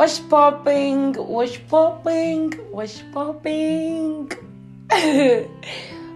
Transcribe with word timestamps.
What's 0.00 0.18
popping? 0.18 1.12
What's 1.12 1.58
popping? 1.58 2.52
What's 2.72 3.02
popping? 3.12 4.32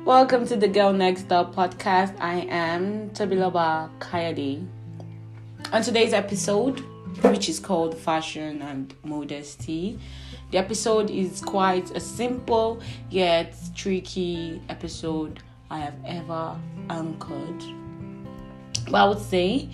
Welcome 0.06 0.46
to 0.46 0.56
the 0.56 0.68
Girl 0.68 0.94
Next 0.94 1.24
Door 1.24 1.52
podcast. 1.52 2.18
I 2.18 2.46
am 2.48 3.10
Tobiloba 3.10 3.90
Kayode. 3.98 4.66
On 5.70 5.82
today's 5.82 6.14
episode, 6.14 6.80
which 7.24 7.50
is 7.50 7.60
called 7.60 7.94
Fashion 7.94 8.62
and 8.62 8.94
Modesty, 9.04 9.98
the 10.50 10.56
episode 10.56 11.10
is 11.10 11.42
quite 11.42 11.90
a 11.94 12.00
simple 12.00 12.80
yet 13.10 13.54
tricky 13.74 14.62
episode 14.70 15.42
I 15.70 15.80
have 15.80 15.96
ever 16.06 16.58
anchored. 16.88 17.62
But 18.86 18.94
I 18.94 19.08
would 19.10 19.20
say, 19.20 19.68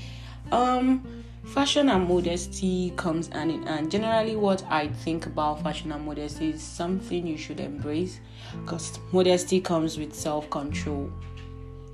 um, 0.50 1.19
fashion 1.50 1.88
and 1.88 2.06
modesty 2.08 2.92
comes 2.96 3.26
hand 3.28 3.50
in 3.50 3.66
hand. 3.66 3.90
Generally, 3.90 4.36
what 4.36 4.62
I 4.70 4.88
think 4.88 5.26
about 5.26 5.62
fashion 5.62 5.90
and 5.90 6.06
modesty 6.06 6.50
is 6.50 6.62
something 6.62 7.26
you 7.26 7.36
should 7.36 7.58
embrace 7.58 8.20
because 8.62 8.98
modesty 9.12 9.60
comes 9.60 9.98
with 9.98 10.14
self 10.14 10.48
control. 10.50 11.10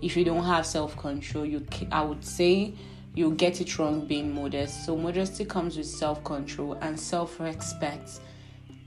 If 0.02 0.16
you 0.16 0.24
don't 0.24 0.44
have 0.44 0.66
self 0.66 0.96
control, 0.96 1.46
you 1.46 1.64
I 1.90 2.02
would 2.02 2.24
say 2.24 2.74
you 3.14 3.30
get 3.32 3.60
it 3.62 3.78
wrong 3.78 4.06
being 4.06 4.34
modest. 4.34 4.84
So 4.84 4.94
modesty 4.96 5.46
comes 5.46 5.78
with 5.78 5.86
self 5.86 6.22
control 6.22 6.74
and 6.82 6.98
self 6.98 7.40
respect. 7.40 8.20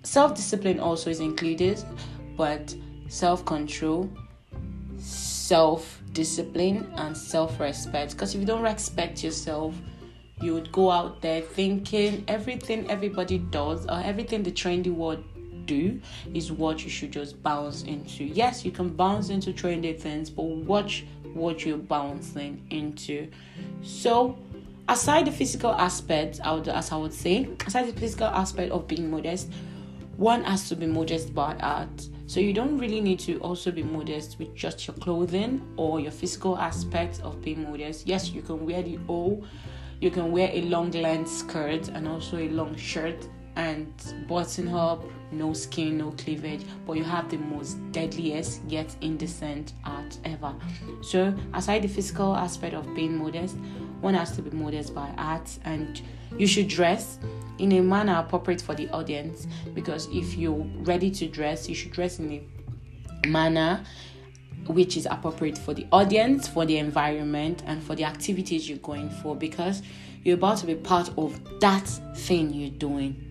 Self 0.03 0.35
discipline 0.35 0.79
also 0.79 1.09
is 1.09 1.19
included, 1.19 1.83
but 2.37 2.75
self 3.07 3.43
control, 3.43 4.07
self 4.99 5.99
discipline, 6.13 6.91
and 6.95 7.17
self 7.17 7.59
respect. 7.59 8.11
Because 8.11 8.35
if 8.35 8.39
you 8.41 8.45
don't 8.45 8.61
respect 8.61 9.23
yourself, 9.23 9.73
you 10.41 10.53
would 10.53 10.71
go 10.71 10.89
out 10.89 11.21
there 11.21 11.41
thinking 11.41 12.23
everything 12.27 12.89
everybody 12.89 13.37
does 13.37 13.85
or 13.85 13.99
everything 14.01 14.43
the 14.43 14.51
trendy 14.51 14.93
world 14.93 15.23
do 15.65 16.01
is 16.33 16.51
what 16.51 16.83
you 16.83 16.89
should 16.89 17.11
just 17.11 17.41
bounce 17.43 17.83
into. 17.83 18.23
Yes, 18.23 18.65
you 18.65 18.71
can 18.71 18.89
bounce 18.89 19.29
into 19.29 19.53
trendy 19.53 19.97
things, 19.97 20.29
but 20.29 20.43
watch 20.43 21.05
what 21.33 21.65
you're 21.65 21.77
bouncing 21.77 22.65
into. 22.71 23.29
So, 23.83 24.37
aside 24.87 25.25
the 25.25 25.31
physical 25.31 25.71
aspect, 25.71 26.39
I 26.43 26.53
would, 26.53 26.67
as 26.67 26.91
I 26.91 26.97
would 26.97 27.13
say, 27.13 27.47
aside 27.65 27.87
the 27.87 27.99
physical 27.99 28.27
aspect 28.27 28.71
of 28.71 28.87
being 28.87 29.11
modest, 29.11 29.51
one 30.17 30.43
has 30.43 30.67
to 30.69 30.75
be 30.75 30.85
modest 30.85 31.33
by 31.33 31.55
art. 31.61 32.09
So 32.27 32.39
you 32.39 32.53
don't 32.53 32.77
really 32.77 33.01
need 33.01 33.19
to 33.21 33.39
also 33.39 33.71
be 33.71 33.83
modest 33.83 34.37
with 34.37 34.53
just 34.53 34.85
your 34.85 34.95
clothing 34.97 35.61
or 35.77 35.99
your 35.99 36.11
physical 36.11 36.57
aspect 36.57 37.21
of 37.21 37.41
being 37.41 37.63
modest. 37.63 38.05
Yes, 38.05 38.29
you 38.29 38.41
can 38.41 38.65
wear 38.65 38.83
the 38.83 38.99
O, 39.07 39.43
you 39.99 40.11
can 40.11 40.31
wear 40.31 40.49
a 40.53 40.61
long 40.63 40.91
length 40.91 41.29
skirt 41.29 41.89
and 41.89 42.07
also 42.07 42.37
a 42.37 42.49
long 42.49 42.75
shirt 42.75 43.27
and 43.55 43.93
button 44.27 44.69
up, 44.69 45.03
no 45.31 45.51
skin, 45.53 45.97
no 45.97 46.11
cleavage, 46.11 46.61
but 46.87 46.93
you 46.93 47.03
have 47.03 47.29
the 47.29 47.37
most 47.37 47.77
deadliest 47.91 48.61
yet 48.67 48.95
indecent 49.01 49.73
art 49.83 50.17
ever. 50.23 50.55
So, 51.01 51.35
aside 51.53 51.81
the 51.81 51.89
physical 51.89 52.35
aspect 52.35 52.73
of 52.73 52.95
being 52.95 53.17
modest, 53.17 53.57
one 53.99 54.13
has 54.13 54.31
to 54.37 54.41
be 54.41 54.55
modest 54.55 54.95
by 54.95 55.13
art, 55.17 55.49
and 55.65 56.01
you 56.37 56.47
should 56.47 56.69
dress 56.69 57.19
in 57.57 57.73
a 57.73 57.81
manner 57.81 58.15
appropriate 58.19 58.61
for 58.61 58.75
the 58.75 58.87
audience 58.89 59.45
because 59.73 60.07
if 60.13 60.37
you're 60.37 60.65
ready 60.83 61.11
to 61.11 61.27
dress, 61.27 61.67
you 61.67 61.75
should 61.75 61.91
dress 61.91 62.19
in 62.19 62.31
a 62.31 63.27
manner 63.27 63.83
which 64.67 64.97
is 64.97 65.07
appropriate 65.09 65.57
for 65.57 65.73
the 65.73 65.85
audience, 65.91 66.47
for 66.47 66.65
the 66.65 66.77
environment, 66.77 67.63
and 67.65 67.81
for 67.83 67.95
the 67.95 68.03
activities 68.03 68.69
you're 68.69 68.77
going 68.79 69.09
for 69.09 69.35
because 69.35 69.81
you're 70.23 70.35
about 70.35 70.57
to 70.57 70.65
be 70.65 70.75
part 70.75 71.09
of 71.17 71.39
that 71.59 71.87
thing 72.15 72.53
you're 72.53 72.69
doing. 72.69 73.25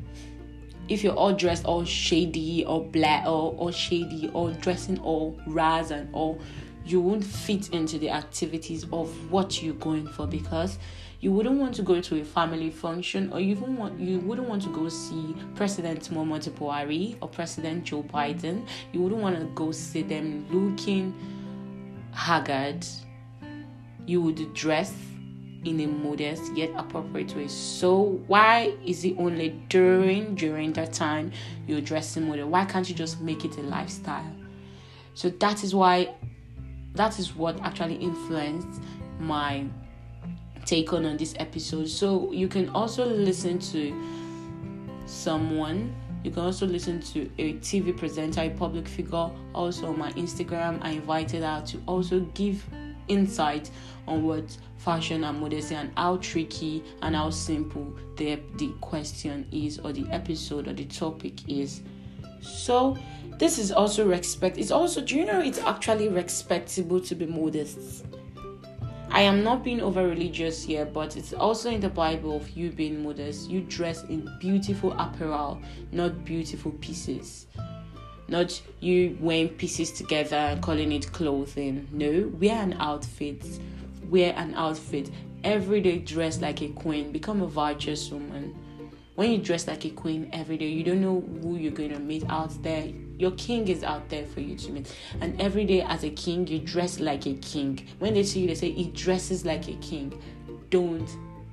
If 0.89 1.05
you're 1.05 1.15
all 1.15 1.35
dressed 1.35 1.67
all 1.67 1.85
shady 1.85 2.65
or 2.65 2.83
black 2.83 3.27
or, 3.27 3.55
or 3.59 3.73
shady 3.73 4.31
or 4.33 4.53
dressing 4.53 4.99
all 5.01 5.39
raz 5.47 5.91
and 5.91 6.09
all 6.15 6.41
you 6.85 7.01
won't 7.01 7.25
fit 7.25 7.69
into 7.71 7.99
the 7.99 8.09
activities 8.09 8.87
of 8.93 9.31
what 9.31 9.63
you're 9.63 9.75
going 9.75 10.07
for 10.07 10.27
because 10.27 10.79
you 11.21 11.33
wouldn't 11.33 11.59
want 11.59 11.75
to 11.75 11.83
go 11.83 12.01
to 12.01 12.21
a 12.21 12.25
family 12.25 12.71
function 12.71 13.33
or 13.33 13.41
you 13.41 13.51
even 13.51 13.77
want 13.77 13.99
you 13.99 14.21
wouldn't 14.21 14.49
want 14.49 14.63
to 14.63 14.69
go 14.73 14.89
see 14.89 15.35
President 15.57 16.09
Muhammadu 16.11 16.51
Buhari 16.51 17.17
or 17.21 17.29
President 17.29 17.85
Joe 17.85 18.05
Biden. 18.05 18.67
You 18.93 19.01
wouldn't 19.01 19.21
want 19.21 19.37
to 19.37 19.45
go 19.55 19.73
see 19.73 20.03
them 20.03 20.47
looking 20.51 21.15
haggard. 22.13 22.87
You 24.07 24.23
would 24.23 24.55
dress 24.55 24.95
in 25.65 25.81
a 25.81 25.87
modest 25.87 26.55
yet 26.57 26.71
appropriate 26.77 27.35
way. 27.35 27.49
So 27.49 28.23
why 28.29 28.75
is 28.87 29.05
it 29.05 29.17
only 29.19 29.61
during 29.69 30.37
during 30.37 30.73
that 30.75 30.93
time 30.93 31.33
you're 31.67 31.81
dressing 31.81 32.29
modest? 32.29 32.47
Why 32.47 32.65
can't 32.65 32.89
you 32.89 32.95
just 32.95 33.21
make 33.21 33.45
it 33.45 33.57
a 33.59 33.63
lifestyle? 33.63 34.33
So 35.15 35.31
that 35.31 35.65
is 35.65 35.75
why 35.75 36.15
that 36.95 37.19
is 37.19 37.35
what 37.35 37.61
actually 37.63 37.97
influenced 37.97 38.81
my 39.19 39.67
take 40.69 40.93
on 40.93 41.07
on 41.07 41.17
this 41.17 41.35
episode. 41.39 41.89
So 41.89 42.31
you 42.31 42.47
can 42.47 42.69
also 42.71 43.07
listen 43.07 43.59
to 43.59 43.95
someone. 45.07 45.95
You 46.23 46.31
can 46.31 46.43
also 46.43 46.67
listen 46.67 47.01
to 47.01 47.31
a 47.39 47.55
TV 47.55 47.97
presenter, 47.97 48.43
a 48.43 48.51
public 48.51 48.87
figure. 48.87 49.31
Also 49.55 49.87
on 49.87 49.99
my 49.99 50.13
Instagram, 50.13 50.79
I 50.83 50.91
invited 50.91 51.43
her 51.43 51.63
to 51.69 51.83
also 51.87 52.21
give 52.35 52.63
insight 53.09 53.71
on 54.07 54.23
what 54.23 54.45
fashion 54.77 55.25
and 55.25 55.41
modesty 55.41 55.75
and 55.75 55.91
how 55.97 56.19
tricky 56.19 56.85
and 57.01 57.17
how 57.17 57.31
simple 57.31 57.95
the 58.17 58.39
the 58.57 58.69
question 58.83 59.47
is 59.51 59.79
or 59.79 59.93
the 59.93 60.07
episode 60.11 60.69
or 60.69 60.75
the 60.75 60.85
topic 60.85 61.49
is. 61.49 61.81
So 62.43 62.99
this 63.39 63.59
is 63.59 63.73
also 63.73 64.07
respect. 64.07 64.59
It's 64.59 64.71
also 64.71 65.01
do 65.01 65.17
you 65.17 65.25
know 65.25 65.41
it's 65.41 65.61
actually 65.61 66.09
respectable 66.09 67.01
to 67.01 67.15
be 67.15 67.25
modest. 67.25 68.05
I 69.19 69.23
am 69.23 69.43
not 69.43 69.65
being 69.65 69.81
over 69.81 70.07
religious 70.07 70.63
here, 70.63 70.85
but 70.85 71.17
it's 71.17 71.33
also 71.33 71.71
in 71.71 71.81
the 71.81 71.89
Bible 71.89 72.37
of 72.37 72.49
you 72.51 72.71
being 72.71 73.03
modest. 73.03 73.51
You 73.51 73.63
dress 73.63 74.05
in 74.05 74.29
beautiful 74.39 74.93
apparel, 74.93 75.61
not 75.91 76.25
beautiful 76.25 76.71
pieces. 76.71 77.49
Not 78.29 78.63
you 78.79 79.19
wearing 79.21 79.49
pieces 79.49 79.91
together 79.91 80.37
and 80.37 80.63
calling 80.63 80.93
it 80.93 81.11
clothing. 81.11 81.89
No, 81.91 82.31
wear 82.39 82.63
an 82.63 82.75
outfit. 82.75 83.45
Wear 84.09 84.35
an 84.37 84.55
outfit. 84.55 85.11
Every 85.43 85.81
day 85.81 85.99
dress 85.99 86.41
like 86.41 86.63
a 86.63 86.69
queen. 86.69 87.11
Become 87.11 87.43
a 87.43 87.49
virtuous 87.49 88.09
woman. 88.13 88.55
When 89.17 89.33
you 89.33 89.39
dress 89.39 89.67
like 89.67 89.85
a 89.85 89.91
queen 89.91 90.31
every 90.33 90.59
day, 90.59 90.69
you 90.69 90.85
don't 90.85 91.01
know 91.01 91.25
who 91.43 91.57
you're 91.57 91.73
going 91.73 91.93
to 91.93 91.99
meet 91.99 92.23
out 92.29 92.53
there. 92.63 92.93
Your 93.19 93.33
king 93.33 93.67
is 93.69 93.83
out 93.83 94.09
there 94.09 94.25
for 94.25 94.41
you 94.41 94.55
to 94.57 94.73
meet. 94.73 94.95
And 95.21 95.41
every 95.41 95.65
day, 95.65 95.83
as 95.83 96.05
a 96.05 96.11
king, 96.11 96.47
you 96.47 96.61
dress 96.61 97.01
like 97.01 97.27
a 97.27 97.35
king. 97.35 97.87
When 97.99 98.15
they 98.15 98.23
see 98.23 98.41
you, 98.41 98.47
they 98.49 98.55
say, 98.55 98.71
he 98.71 98.91
dresses 98.91 99.45
like 99.45 99.69
a 99.69 99.75
king. 99.75 100.21
Don't 100.71 101.09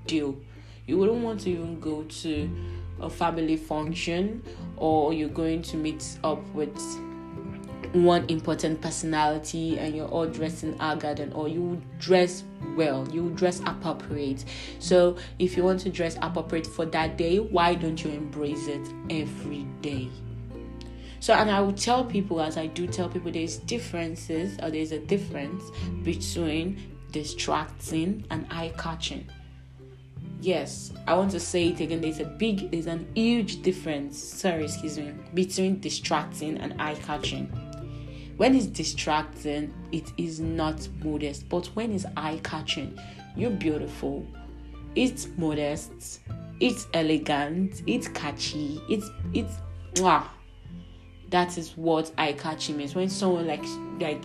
do. 0.06 0.40
You 0.86 0.98
wouldn't 1.00 1.24
want 1.24 1.42
to 1.42 1.50
even 1.50 1.80
go 1.80 2.04
to 2.04 2.50
a 3.02 3.10
family 3.10 3.58
function 3.58 4.44
or 4.78 5.14
you're 5.14 5.30
going 5.30 5.62
to 5.64 5.78
meet 5.78 6.18
up 6.24 6.42
with 6.54 6.80
one 7.94 8.26
important 8.30 8.82
personality 8.82 9.80
and 9.80 9.96
you're 9.96 10.08
all 10.08 10.26
dressed 10.28 10.64
in 10.64 10.76
agad 10.82 11.20
and 11.20 11.34
or 11.34 11.48
you 11.48 11.82
dress 12.00 12.44
well 12.76 13.08
you 13.12 13.30
dress 13.32 13.62
appropriate 13.66 14.44
so 14.80 15.16
if 15.40 15.56
you 15.56 15.64
want 15.64 15.80
to 15.80 15.90
dress 15.90 16.18
appropriate 16.22 16.68
for 16.68 16.86
that 16.86 17.18
day 17.18 17.38
why 17.40 17.74
don't 17.74 18.04
you 18.04 18.12
embrace 18.12 18.68
it 18.68 18.86
every 19.10 19.64
day 19.82 20.10
so 21.26 21.34
and 21.34 21.50
i 21.50 21.60
will 21.60 21.74
tell 21.74 22.06
people 22.06 22.40
as 22.40 22.56
i 22.56 22.68
do 22.68 22.86
tell 22.86 23.10
people 23.10 23.32
there's 23.32 23.58
differences 23.58 24.60
or 24.62 24.70
there's 24.70 24.92
a 24.92 25.00
difference 25.00 25.64
between 26.04 26.80
distracting 27.12 28.24
and 28.30 28.46
eye 28.52 28.72
catching 28.78 29.28
yes 30.40 30.94
i 31.08 31.16
want 31.16 31.32
to 31.32 31.40
say 31.40 31.70
it 31.70 31.80
again 31.80 32.00
there's 32.00 32.20
a 32.20 32.26
big 32.26 32.70
there's 32.70 32.86
an 32.86 33.08
huge 33.16 33.64
difference 33.64 34.16
sorry 34.24 34.66
excuse 34.66 35.00
me 35.00 35.12
between 35.34 35.80
distracting 35.80 36.60
and 36.60 36.80
eye 36.80 36.94
catching 36.94 37.48
when 38.38 38.54
it's 38.54 38.68
distracting 38.68 39.74
it 39.92 40.14
is 40.18 40.40
not 40.40 40.88
modest 41.04 41.50
but 41.50 41.66
when 41.76 41.92
it's 41.92 42.06
eye 42.18 42.40
catching 42.44 42.96
you're 43.36 43.50
beautiful. 43.50 44.26
It's 44.94 45.28
modest 45.38 46.20
it's 46.60 46.86
elegant 46.94 47.82
it's 47.88 48.08
catchy 48.10 48.80
it's 48.88 49.10
it's 49.34 49.56
wow 50.00 50.30
that 51.36 51.58
is 51.58 51.76
what 51.76 52.12
eye 52.18 52.32
catching 52.32 52.78
means 52.78 52.96
when 52.96 53.10
someone 53.10 53.46
like 53.46 53.66
like 54.00 54.22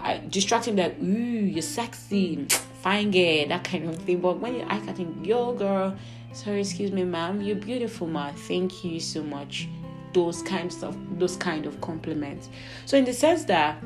I, 0.00 0.18
distracting 0.28 0.76
that 0.76 0.96
ooh 1.02 1.06
you're 1.06 1.62
sexy 1.62 2.44
fine 2.82 3.10
girl, 3.10 3.48
that 3.48 3.64
kind 3.64 3.88
of 3.88 3.96
thing. 4.02 4.20
But 4.20 4.38
when 4.38 4.56
you're 4.56 4.70
eye 4.70 4.80
catching, 4.80 5.24
yo 5.24 5.54
girl, 5.54 5.96
sorry, 6.32 6.60
excuse 6.60 6.92
me, 6.92 7.04
ma'am, 7.04 7.40
you're 7.40 7.56
beautiful, 7.56 8.06
ma. 8.06 8.32
Thank 8.32 8.84
you 8.84 9.00
so 9.00 9.22
much. 9.22 9.66
Those 10.12 10.42
kinds 10.42 10.82
of 10.82 10.94
those 11.18 11.36
kind 11.38 11.64
of 11.64 11.80
compliments. 11.80 12.50
So 12.84 12.98
in 12.98 13.06
the 13.06 13.14
sense 13.14 13.44
that 13.44 13.82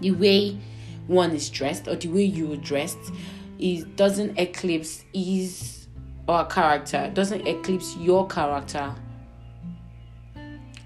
the 0.00 0.10
way 0.10 0.58
one 1.06 1.30
is 1.30 1.48
dressed 1.48 1.86
or 1.86 1.94
the 1.94 2.08
way 2.08 2.24
you're 2.24 2.56
dressed, 2.56 2.98
it 3.60 3.94
doesn't 3.94 4.36
eclipse 4.36 5.04
is 5.14 5.86
or 6.26 6.40
uh, 6.40 6.42
a 6.42 6.46
character 6.46 7.10
doesn't 7.14 7.46
eclipse 7.46 7.96
your 7.96 8.26
character 8.26 8.94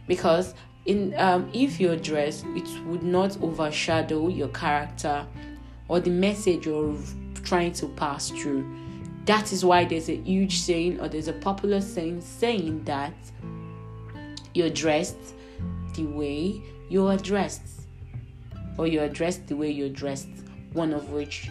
because 0.07 0.55
in 0.87 1.15
um, 1.17 1.49
if 1.53 1.81
you're 1.81 1.97
dressed 1.97 2.45
it 2.57 2.69
would 2.87 3.03
not 3.03 3.41
overshadow 3.43 4.29
your 4.29 4.49
character 4.49 5.27
or 5.89 6.01
the 6.01 6.11
message 6.11 6.67
you're 6.67 6.97
trying 7.45 7.73
to 7.73 7.89
pass 7.89 8.31
through. 8.31 8.65
That 9.27 9.53
is 9.53 9.65
why 9.65 9.85
there's 9.85 10.09
a 10.09 10.17
huge 10.17 10.59
saying 10.61 11.01
or 11.01 11.09
there's 11.09 11.29
a 11.29 11.33
popular 11.33 11.81
saying 11.81 12.21
saying 12.21 12.85
that 12.85 13.15
you're 14.55 14.71
dressed 14.71 15.35
the 15.95 16.05
way 16.05 16.61
you 16.89 17.07
are 17.07 17.17
dressed 17.17 17.63
or 18.79 18.87
you're 18.87 19.09
dressed 19.09 19.47
the 19.47 19.57
way 19.57 19.71
you're 19.71 19.89
dressed. 19.89 20.29
One 20.73 20.93
of 20.93 21.11
which 21.11 21.51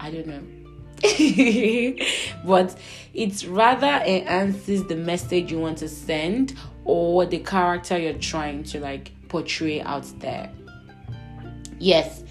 i 0.00 0.10
don't 0.10 0.26
know 0.26 0.59
but 2.44 2.76
it 3.14 3.46
rather 3.48 4.02
enhances 4.04 4.84
the 4.84 4.96
message 4.96 5.50
you 5.50 5.58
want 5.58 5.78
to 5.78 5.88
send 5.88 6.54
or 6.84 7.26
the 7.26 7.38
character 7.38 7.98
you're 7.98 8.12
trying 8.14 8.62
to 8.64 8.80
like 8.80 9.12
portray 9.28 9.80
out 9.80 10.06
there. 10.20 10.50
Yes, 11.78 12.24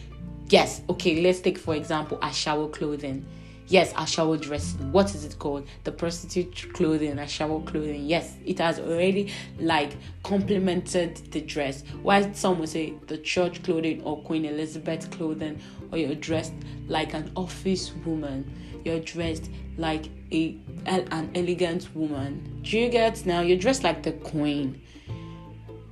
yes, 0.50 0.82
okay, 0.90 1.22
let's 1.22 1.40
take 1.40 1.58
for 1.58 1.76
example 1.76 2.20
a 2.22 2.32
shower 2.32 2.68
clothing. 2.68 3.26
Yes, 3.70 3.94
a 3.96 4.08
shower 4.08 4.36
dressing. 4.36 4.92
What 4.92 5.14
is 5.14 5.24
it 5.24 5.38
called? 5.38 5.68
The 5.84 5.92
prostitute 5.92 6.74
clothing, 6.74 7.20
a 7.20 7.28
shower 7.28 7.62
clothing. 7.62 8.08
Yes, 8.08 8.36
it 8.44 8.58
has 8.58 8.80
already 8.80 9.32
like 9.60 9.96
complemented 10.24 11.18
the 11.32 11.42
dress. 11.42 11.84
Why 12.02 12.32
some 12.32 12.58
would 12.60 12.70
say 12.70 12.96
the 13.06 13.20
church 13.20 13.62
clothing 13.62 14.02
or 14.02 14.24
Queen 14.24 14.46
Elizabeth 14.46 15.12
clothing, 15.12 15.62
or 15.92 16.00
you're 16.00 16.16
dressed 16.16 16.54
like 16.88 17.14
an 17.14 17.32
office 17.36 17.94
woman. 18.06 18.52
You're 18.84 19.02
dressed 19.02 19.52
like 19.78 20.10
a 20.32 20.58
an 20.88 21.30
elegant 21.36 21.94
woman. 21.96 22.62
Do 22.64 22.80
you 22.80 22.90
get 22.90 23.24
now? 23.28 23.42
You're 23.42 23.60
dressed 23.60 23.84
like 23.84 24.02
the 24.02 24.14
queen. 24.14 24.82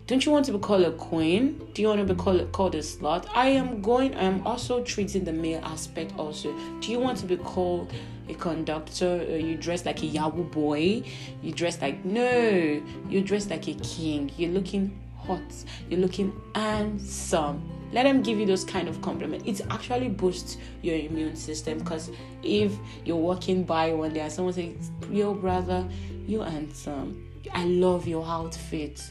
Don't 0.08 0.26
you 0.26 0.32
want 0.32 0.46
to 0.46 0.54
be 0.54 0.60
called 0.60 0.84
a 0.84 0.92
queen? 0.92 1.70
Do 1.74 1.82
you 1.82 1.90
want 1.90 2.00
to 2.00 2.14
be 2.14 2.18
called, 2.18 2.50
called 2.54 2.76
a 2.76 2.80
slut? 2.80 3.28
I 3.36 3.50
am 3.50 3.82
going, 3.82 4.16
I 4.16 4.24
am 4.24 4.48
also 4.48 4.82
treating 4.82 5.26
the 5.26 5.34
male 5.34 5.60
aspect 5.66 6.14
also. 6.18 6.58
Do 6.80 6.94
you 6.94 6.98
want 6.98 7.18
to 7.18 7.26
be 7.26 7.36
called 7.36 7.92
a 8.30 8.34
conductor? 8.34 9.26
Or 9.30 9.36
you 9.36 9.58
dress 9.58 9.86
like 9.86 10.04
a 10.04 10.06
Yahoo 10.06 10.46
boy? 10.46 11.04
You 11.42 11.52
dress 11.52 11.82
like, 11.82 12.06
no, 12.06 12.82
you 13.10 13.22
dress 13.22 13.50
like 13.50 13.68
a 13.68 13.74
king. 13.74 14.32
You're 14.38 14.52
looking 14.52 14.98
hot. 15.18 15.42
You're 15.90 16.00
looking 16.00 16.32
handsome. 16.56 17.70
Let 17.92 18.04
them 18.04 18.22
give 18.22 18.40
you 18.40 18.46
those 18.46 18.64
kind 18.64 18.88
of 18.88 19.02
compliment. 19.02 19.46
It 19.46 19.60
actually 19.70 20.08
boosts 20.08 20.56
your 20.84 20.96
immune 20.96 21.36
system 21.36 21.80
because 21.80 22.12
if 22.44 22.72
you're 23.04 23.18
walking 23.18 23.66
by 23.66 23.92
one 23.92 24.14
day 24.14 24.22
and 24.22 24.32
someone 24.32 24.54
says, 24.54 24.90
Yo, 25.12 25.34
brother, 25.34 25.86
you 26.26 26.44
handsome. 26.44 27.28
I 27.54 27.66
love 27.66 28.08
your 28.08 28.26
outfit 28.26 29.02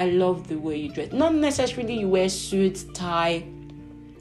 I 0.00 0.06
love 0.06 0.48
the 0.48 0.56
way 0.56 0.78
you 0.78 0.88
dress. 0.88 1.12
Not 1.12 1.34
necessarily 1.34 2.00
you 2.00 2.08
wear 2.08 2.30
suits, 2.30 2.84
tie, 2.94 3.44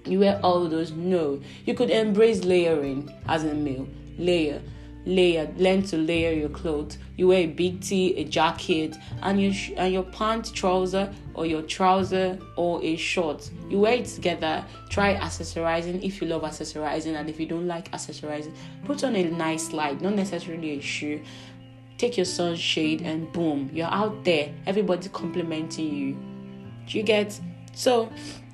you 0.05 0.19
wear 0.19 0.37
all 0.43 0.67
those. 0.67 0.91
No, 0.91 1.39
you 1.65 1.73
could 1.73 1.89
embrace 1.89 2.43
layering 2.43 3.09
as 3.29 3.45
a 3.45 3.53
male. 3.53 3.87
Layer, 4.17 4.61
layer, 5.05 5.49
learn 5.55 5.83
to 5.83 5.97
layer 5.97 6.33
your 6.33 6.49
clothes. 6.49 6.97
You 7.15 7.29
wear 7.29 7.43
a 7.43 7.47
big 7.47 7.79
tee, 7.79 8.13
a 8.17 8.25
jacket, 8.25 8.97
and 9.21 9.41
your 9.41 9.53
sh- 9.53 9.71
and 9.77 9.93
your 9.93 10.03
pant, 10.03 10.53
trouser, 10.53 11.13
or 11.33 11.45
your 11.45 11.61
trouser 11.61 12.37
or 12.57 12.83
a 12.83 12.97
short. 12.97 13.49
You 13.69 13.79
wear 13.79 13.93
it 13.93 14.05
together. 14.05 14.65
Try 14.89 15.15
accessorizing 15.15 16.03
if 16.03 16.21
you 16.21 16.27
love 16.27 16.41
accessorizing, 16.41 17.17
and 17.17 17.29
if 17.29 17.39
you 17.39 17.45
don't 17.45 17.67
like 17.67 17.89
accessorizing, 17.91 18.53
put 18.83 19.05
on 19.05 19.15
a 19.15 19.23
nice 19.23 19.67
slide, 19.67 20.01
not 20.01 20.15
necessarily 20.15 20.71
a 20.71 20.81
shoe 20.81 21.21
take 21.99 22.17
your 22.17 22.25
sunshade 22.25 23.01
and 23.01 23.31
boom, 23.33 23.69
you're 23.73 23.93
out 23.93 24.23
there. 24.23 24.51
Everybody 24.65 25.09
complimenting 25.09 25.93
you. 25.93 26.17
Do 26.87 26.97
you 26.97 27.03
get? 27.03 27.39
So 27.75 28.09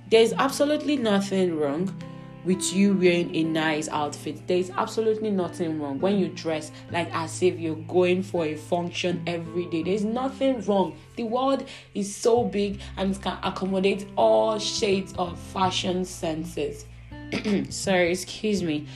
there's 0.10 0.34
absolutely 0.34 0.98
nothing 0.98 1.58
wrong 1.58 1.94
with 2.44 2.74
you 2.74 2.94
wearing 2.94 3.34
a 3.36 3.44
nice 3.44 3.88
outfit. 3.90 4.48
There's 4.48 4.70
absolutely 4.72 5.32
nothing 5.32 5.80
wrong 5.80 6.00
when 6.00 6.20
you 6.20 6.28
dress 6.30 6.72
like 6.92 7.14
as 7.14 7.42
if 7.42 7.60
you're 7.60 7.76
going 7.76 8.24
for 8.24 8.46
a 8.46 8.56
function 8.56 9.24
every 9.26 9.68
day. 9.68 9.84
There's 9.84 10.04
nothing 10.04 10.62
wrong. 10.66 10.98
The 11.16 11.24
world 11.24 11.68
is 11.94 12.14
so 12.16 12.44
big 12.44 12.82
and 12.98 13.16
it 13.16 13.22
can 13.22 13.38
accommodate 13.44 14.08
all 14.16 14.60
shades 14.60 15.14
of 15.18 15.40
fashion 15.40 16.04
senses. 16.04 16.86
Sorry, 17.70 18.12
excuse 18.12 18.62
me 18.64 18.88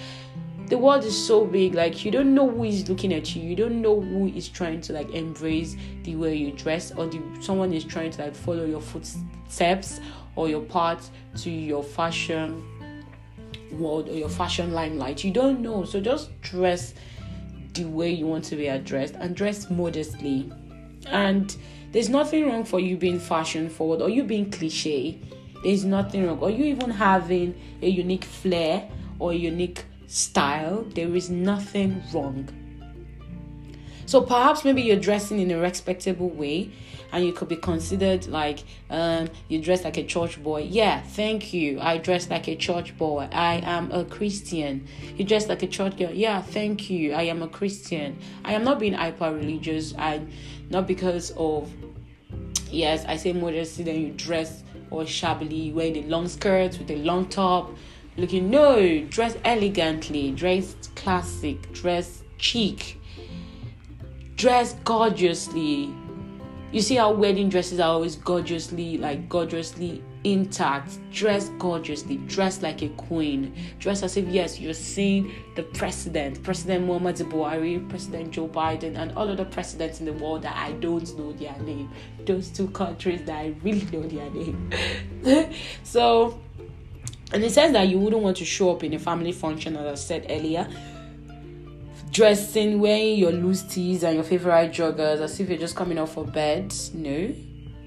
the 0.69 0.77
world 0.77 1.03
is 1.03 1.17
so 1.17 1.45
big 1.45 1.73
like 1.73 2.05
you 2.05 2.11
don't 2.11 2.33
know 2.33 2.47
who 2.47 2.63
is 2.63 2.87
looking 2.87 3.11
at 3.13 3.35
you. 3.35 3.41
You 3.41 3.55
don't 3.55 3.81
know 3.81 3.99
who 3.99 4.27
is 4.27 4.47
trying 4.47 4.81
to 4.81 4.93
like 4.93 5.09
embrace 5.11 5.75
the 6.03 6.15
way 6.15 6.35
you 6.35 6.51
dress 6.51 6.91
or 6.91 7.07
the 7.07 7.19
someone 7.41 7.73
is 7.73 7.83
trying 7.83 8.11
to 8.11 8.21
like 8.21 8.35
follow 8.35 8.65
your 8.65 8.79
footsteps 8.79 9.99
or 10.35 10.47
your 10.47 10.61
path 10.61 11.09
to 11.37 11.49
your 11.49 11.83
fashion 11.83 12.63
world 13.71 14.09
or 14.09 14.13
your 14.13 14.29
fashion 14.29 14.71
limelight. 14.71 15.23
You 15.23 15.31
don't 15.31 15.61
know. 15.61 15.85
So 15.85 15.99
just 15.99 16.39
dress 16.41 16.93
the 17.73 17.85
way 17.85 18.11
you 18.11 18.27
want 18.27 18.43
to 18.45 18.55
be 18.55 18.67
addressed 18.67 19.15
and 19.15 19.35
dress 19.35 19.71
modestly. 19.71 20.51
And 21.07 21.55
there's 21.91 22.09
nothing 22.09 22.47
wrong 22.47 22.63
for 22.63 22.79
you 22.79 22.95
being 22.95 23.19
fashion 23.19 23.69
forward 23.69 24.01
or 24.01 24.09
you 24.09 24.23
being 24.23 24.51
cliche. 24.51 25.19
There's 25.63 25.83
nothing 25.83 26.27
wrong. 26.27 26.37
Or 26.39 26.51
you 26.51 26.65
even 26.65 26.91
having 26.91 27.59
a 27.81 27.89
unique 27.89 28.23
flair 28.23 28.87
or 29.17 29.33
unique 29.33 29.83
style, 30.09 30.83
there 30.95 31.15
is 31.15 31.29
nothing 31.29 32.01
wrong. 32.11 32.49
So 34.07 34.21
perhaps 34.21 34.65
maybe 34.65 34.81
you're 34.81 34.99
dressing 34.99 35.39
in 35.39 35.51
a 35.51 35.59
respectable 35.59 36.31
way 36.31 36.71
and 37.11 37.23
you 37.23 37.31
could 37.31 37.47
be 37.47 37.55
considered 37.55 38.25
like 38.25 38.63
um, 38.89 39.29
you 39.49 39.61
dress 39.61 39.83
like 39.83 39.97
a 39.97 40.03
church 40.03 40.41
boy. 40.41 40.63
Yeah, 40.63 41.01
thank 41.01 41.53
you. 41.53 41.79
I 41.79 41.99
dress 41.99 42.27
like 42.27 42.47
a 42.47 42.55
church 42.55 42.97
boy. 42.97 43.29
I 43.31 43.61
am 43.63 43.91
a 43.91 44.03
Christian. 44.03 44.87
You 45.15 45.25
dress 45.25 45.47
like 45.47 45.61
a 45.61 45.67
church 45.67 45.95
girl. 45.97 46.11
Yeah, 46.11 46.41
thank 46.41 46.89
you. 46.89 47.13
I 47.13 47.23
am 47.23 47.43
a 47.43 47.47
Christian. 47.47 48.17
I 48.43 48.53
am 48.53 48.63
not 48.63 48.79
being 48.79 48.93
hyper 48.93 49.31
religious. 49.31 49.93
I 49.95 50.21
not 50.71 50.87
because 50.87 51.31
of 51.37 51.71
yes, 52.71 53.05
I 53.05 53.15
say 53.15 53.33
modesty, 53.33 53.83
then 53.83 54.01
you 54.01 54.09
dress 54.11 54.63
or 54.89 55.05
shabbily, 55.05 55.55
you 55.55 55.73
wear 55.75 55.91
the 55.91 56.01
long 56.03 56.27
skirts 56.27 56.79
with 56.79 56.89
a 56.89 56.95
long 56.97 57.27
top 57.27 57.71
looking 58.19 58.49
no 58.49 58.99
dress 59.05 59.37
elegantly 59.45 60.31
dress 60.31 60.75
classic 60.95 61.71
dress 61.73 62.23
chic 62.37 62.99
dress 64.39 64.73
gorgeously. 64.85 65.93
You 66.71 66.81
see 66.81 66.95
how 66.95 67.11
wedding 67.11 67.49
dresses 67.49 67.81
are 67.81 67.89
always 67.89 68.15
gorgeously 68.15 68.97
like 68.97 69.27
gorgeously 69.27 70.01
intact? 70.23 70.97
Dress 71.11 71.49
gorgeously 71.59 72.17
dress 72.19 72.61
like 72.61 72.81
a 72.81 72.87
queen. 72.89 73.53
Dress 73.79 74.01
as 74.01 74.15
if 74.15 74.25
yes 74.29 74.57
you're 74.57 74.73
seeing 74.73 75.33
the 75.57 75.63
president 75.63 76.41
president 76.41 76.87
muhammadu 76.87 77.29
buhari 77.29 77.89
president 77.89 78.31
joe 78.31 78.47
biden 78.47 78.95
and 78.97 79.11
all 79.17 79.27
of 79.27 79.35
the 79.35 79.45
presidents 79.45 79.99
in 79.99 80.05
the 80.05 80.13
world 80.13 80.41
that 80.41 80.55
i 80.55 80.71
don't 80.73 81.17
know 81.17 81.33
their 81.33 81.57
name. 81.59 81.89
Those 82.25 82.47
two 82.49 82.69
countries 82.69 83.21
that 83.25 83.35
i 83.35 83.53
really 83.61 83.85
know 83.91 84.03
their 84.03 84.29
name. 84.29 85.51
So 85.83 86.39
and 87.31 87.43
it 87.43 87.51
says 87.51 87.71
that 87.73 87.87
you 87.87 87.99
wouldn't 87.99 88.23
want 88.23 88.37
to 88.37 88.45
show 88.45 88.71
up 88.71 88.83
in 88.83 88.93
a 88.93 88.99
family 88.99 89.31
function, 89.31 89.75
as 89.77 89.85
I 89.85 89.95
said 89.95 90.25
earlier. 90.29 90.67
Dressing, 92.11 92.79
wearing 92.79 93.19
your 93.19 93.31
loose 93.31 93.61
tees 93.61 94.03
and 94.03 94.15
your 94.15 94.23
favorite 94.23 94.71
joggers 94.71 95.21
as 95.21 95.39
if 95.39 95.47
you're 95.47 95.59
just 95.59 95.75
coming 95.75 95.99
off 95.99 96.13
for 96.13 96.25
bed. 96.25 96.73
No, 96.93 97.31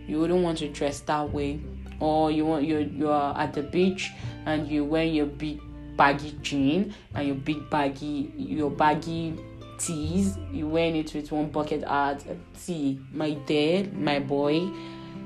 you 0.07 0.21
wouldn't 0.21 0.43
want 0.43 0.59
to 0.59 0.69
dress 0.69 1.01
that 1.01 1.33
way. 1.33 1.61
Or 1.99 2.31
you 2.31 2.47
want 2.47 2.65
you're 2.65 2.81
you're 2.81 3.37
at 3.37 3.53
the 3.53 3.63
beach 3.63 4.13
and 4.47 4.69
you 4.69 4.85
wear 4.85 5.05
your 5.05 5.27
big 5.27 5.61
baggy 5.97 6.37
jean 6.41 6.95
and 7.15 7.27
your 7.27 7.37
big 7.37 7.69
baggy 7.69 8.33
your 8.37 8.71
baggy 8.71 9.37
tees. 9.79 10.39
You're 10.53 10.69
wearing 10.69 10.97
it 10.97 11.13
with 11.15 11.33
one 11.33 11.51
bucket 11.51 11.83
hat. 11.83 12.25
See, 12.55 13.01
my 13.13 13.35
dad, 13.35 13.97
my 13.97 14.21
boy, 14.21 14.71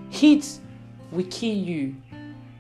heat 0.09 0.59
will 1.13 1.27
kill 1.31 1.57
you. 1.57 1.97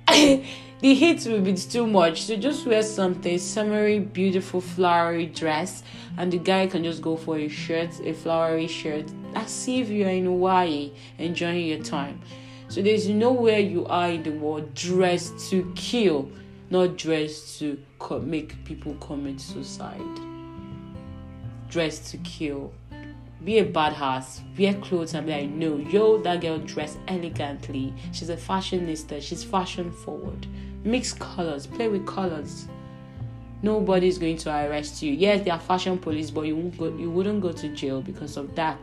the 0.80 0.94
heat 0.94 1.26
will 1.26 1.40
be 1.40 1.54
too 1.54 1.86
much. 1.86 2.22
So 2.22 2.36
just 2.36 2.66
wear 2.66 2.82
something 2.82 3.38
summery, 3.38 3.98
beautiful, 3.98 4.60
flowery 4.60 5.26
dress, 5.26 5.82
and 6.18 6.32
the 6.32 6.38
guy 6.38 6.66
can 6.66 6.84
just 6.84 7.02
go 7.02 7.16
for 7.16 7.38
a 7.38 7.48
shirt, 7.48 8.00
a 8.04 8.12
flowery 8.12 8.66
shirt, 8.66 9.06
as 9.34 9.50
see 9.50 9.80
if 9.80 9.88
you're 9.88 10.10
in 10.10 10.26
Hawaii 10.26 10.92
enjoying 11.18 11.66
your 11.66 11.82
time. 11.82 12.20
So 12.68 12.82
there's 12.82 13.08
nowhere 13.08 13.60
you 13.60 13.86
are 13.86 14.10
in 14.10 14.22
the 14.22 14.32
world 14.32 14.74
dressed 14.74 15.50
to 15.50 15.72
kill, 15.76 16.30
not 16.70 16.96
dressed 16.96 17.58
to 17.60 17.78
make 18.22 18.64
people 18.64 18.94
commit 18.96 19.40
suicide. 19.40 20.00
Dressed 21.68 22.10
to 22.10 22.18
kill. 22.18 22.72
Be 23.44 23.58
a 23.58 23.64
badass. 23.64 24.40
Wear 24.58 24.74
clothes 24.74 25.14
and 25.14 25.26
be 25.26 25.32
like, 25.32 25.50
no, 25.50 25.76
yo, 25.76 26.18
that 26.22 26.40
girl 26.40 26.58
dressed 26.58 26.98
elegantly. 27.06 27.94
She's 28.12 28.30
a 28.30 28.36
fashionista. 28.36 29.22
She's 29.22 29.44
fashion 29.44 29.92
forward 29.92 30.46
mix 30.86 31.12
colors, 31.12 31.66
play 31.66 31.88
with 31.88 32.06
colors. 32.06 32.68
nobody's 33.62 34.18
going 34.18 34.36
to 34.36 34.50
arrest 34.50 35.02
you. 35.02 35.12
Yes, 35.12 35.44
they 35.44 35.50
are 35.50 35.58
fashion 35.58 35.98
police, 35.98 36.30
but 36.30 36.42
you 36.42 36.56
won't 36.56 36.78
go 36.78 36.96
you 36.96 37.10
wouldn't 37.10 37.40
go 37.42 37.52
to 37.52 37.68
jail 37.68 38.00
because 38.00 38.36
of 38.36 38.54
that. 38.54 38.78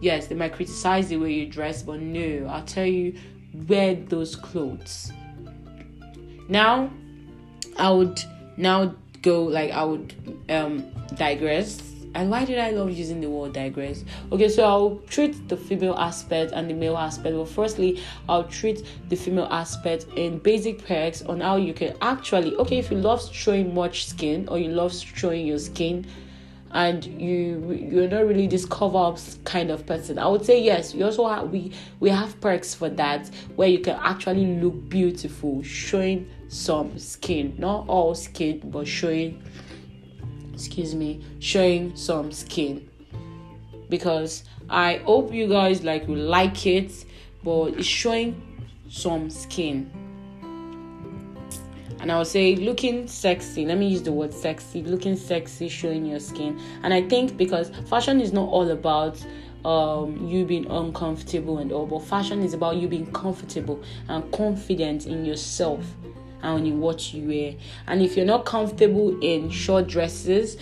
Yes, 0.00 0.26
they 0.26 0.34
might 0.34 0.52
criticize 0.52 1.08
the 1.08 1.16
way 1.16 1.32
you 1.32 1.46
dress, 1.46 1.82
but 1.82 2.00
no, 2.00 2.46
I'll 2.50 2.64
tell 2.64 2.84
you, 2.84 3.14
wear 3.68 3.94
those 3.94 4.36
clothes. 4.36 5.12
Now, 6.48 6.90
I 7.78 7.90
would 7.90 8.20
now 8.56 8.94
go 9.22 9.44
like 9.44 9.70
I 9.70 9.84
would 9.84 10.14
um 10.48 10.90
digress 11.14 11.80
and 12.16 12.30
why 12.30 12.46
did 12.46 12.58
I 12.58 12.70
love 12.70 12.90
using 12.90 13.20
the 13.20 13.28
word 13.28 13.52
digress? 13.52 14.02
Okay, 14.32 14.48
so 14.48 14.64
I'll 14.64 14.96
treat 15.06 15.48
the 15.50 15.56
female 15.56 15.94
aspect 15.96 16.52
and 16.52 16.68
the 16.70 16.72
male 16.72 16.96
aspect. 16.96 17.36
Well, 17.36 17.44
firstly, 17.44 18.02
I'll 18.26 18.44
treat 18.44 18.86
the 19.10 19.16
female 19.16 19.48
aspect 19.50 20.06
in 20.16 20.38
basic 20.38 20.82
perks 20.86 21.20
on 21.20 21.42
how 21.42 21.56
you 21.56 21.74
can 21.74 21.94
actually, 22.00 22.56
okay, 22.56 22.78
if 22.78 22.90
you 22.90 22.96
love 22.96 23.22
showing 23.34 23.74
much 23.74 24.06
skin 24.06 24.48
or 24.48 24.58
you 24.58 24.70
love 24.70 24.94
showing 24.94 25.46
your 25.46 25.58
skin 25.58 26.06
and 26.72 27.04
you 27.04 27.72
you're 27.90 28.08
not 28.08 28.26
really 28.26 28.46
this 28.46 28.64
cover 28.64 28.98
up 28.98 29.18
kind 29.44 29.70
of 29.70 29.86
person 29.86 30.18
i 30.18 30.26
would 30.26 30.44
say 30.44 30.60
yes 30.60 30.94
we 30.94 31.02
also 31.04 31.28
have 31.28 31.48
we 31.50 31.72
we 32.00 32.10
have 32.10 32.38
perks 32.40 32.74
for 32.74 32.88
that 32.88 33.30
where 33.54 33.68
you 33.68 33.78
can 33.78 33.96
actually 34.02 34.44
look 34.60 34.88
beautiful 34.88 35.62
showing 35.62 36.28
some 36.48 36.98
skin 36.98 37.54
not 37.56 37.86
all 37.86 38.16
skin 38.16 38.60
but 38.64 38.86
showing 38.86 39.40
excuse 40.56 40.94
me 40.94 41.20
showing 41.38 41.94
some 41.94 42.32
skin. 42.32 42.88
Because 43.90 44.44
i 44.70 44.96
hope 45.04 45.32
you 45.32 45.46
guys 45.46 45.84
like 45.84 46.08
will 46.08 46.16
like 46.16 46.66
it 46.66 46.90
but 47.44 47.66
it's 47.74 47.86
showing 47.86 48.30
some 48.88 49.28
skin. 49.28 49.90
And 52.00 52.10
i 52.10 52.16
would 52.16 52.26
say 52.26 52.56
looking 52.56 53.06
sexy 53.06 53.66
let 53.66 53.76
me 53.76 53.88
use 53.88 54.02
the 54.02 54.12
word 54.12 54.32
sexy 54.32 54.82
looking 54.82 55.14
sexy 55.14 55.68
showing 55.68 56.06
your 56.06 56.20
skin. 56.20 56.58
And 56.82 56.94
i 56.94 57.02
think 57.02 57.36
because 57.36 57.68
fashion 57.90 58.20
is 58.20 58.32
not 58.32 58.48
all 58.48 58.70
about 58.70 59.22
um, 59.66 60.26
you 60.28 60.44
being 60.46 60.70
uncomfortable 60.70 61.58
and 61.58 61.72
all, 61.72 61.86
but 61.86 61.98
fashion 61.98 62.42
is 62.42 62.54
about 62.54 62.76
you 62.76 62.86
being 62.86 63.10
comfortable 63.12 63.82
and 64.08 64.30
confident 64.32 65.06
in 65.06 65.24
yourself 65.24 65.84
and 66.42 66.66
in 66.66 66.80
what 66.80 67.12
you 67.12 67.28
wear. 67.28 67.54
And 67.86 68.02
if 68.02 68.16
you're 68.16 68.26
not 68.26 68.44
comfortable 68.44 69.18
in 69.20 69.50
short 69.50 69.86
dresses, 69.86 70.56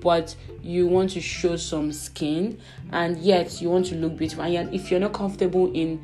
but 0.00 0.34
you 0.62 0.86
want 0.86 1.10
to 1.10 1.20
show 1.20 1.56
some 1.56 1.92
skin, 1.92 2.60
and 2.92 3.18
yet 3.18 3.60
you 3.60 3.70
want 3.70 3.86
to 3.86 3.94
look 3.94 4.16
beautiful, 4.16 4.44
and 4.44 4.74
if 4.74 4.90
you're 4.90 5.00
not 5.00 5.12
comfortable 5.12 5.70
in 5.72 6.00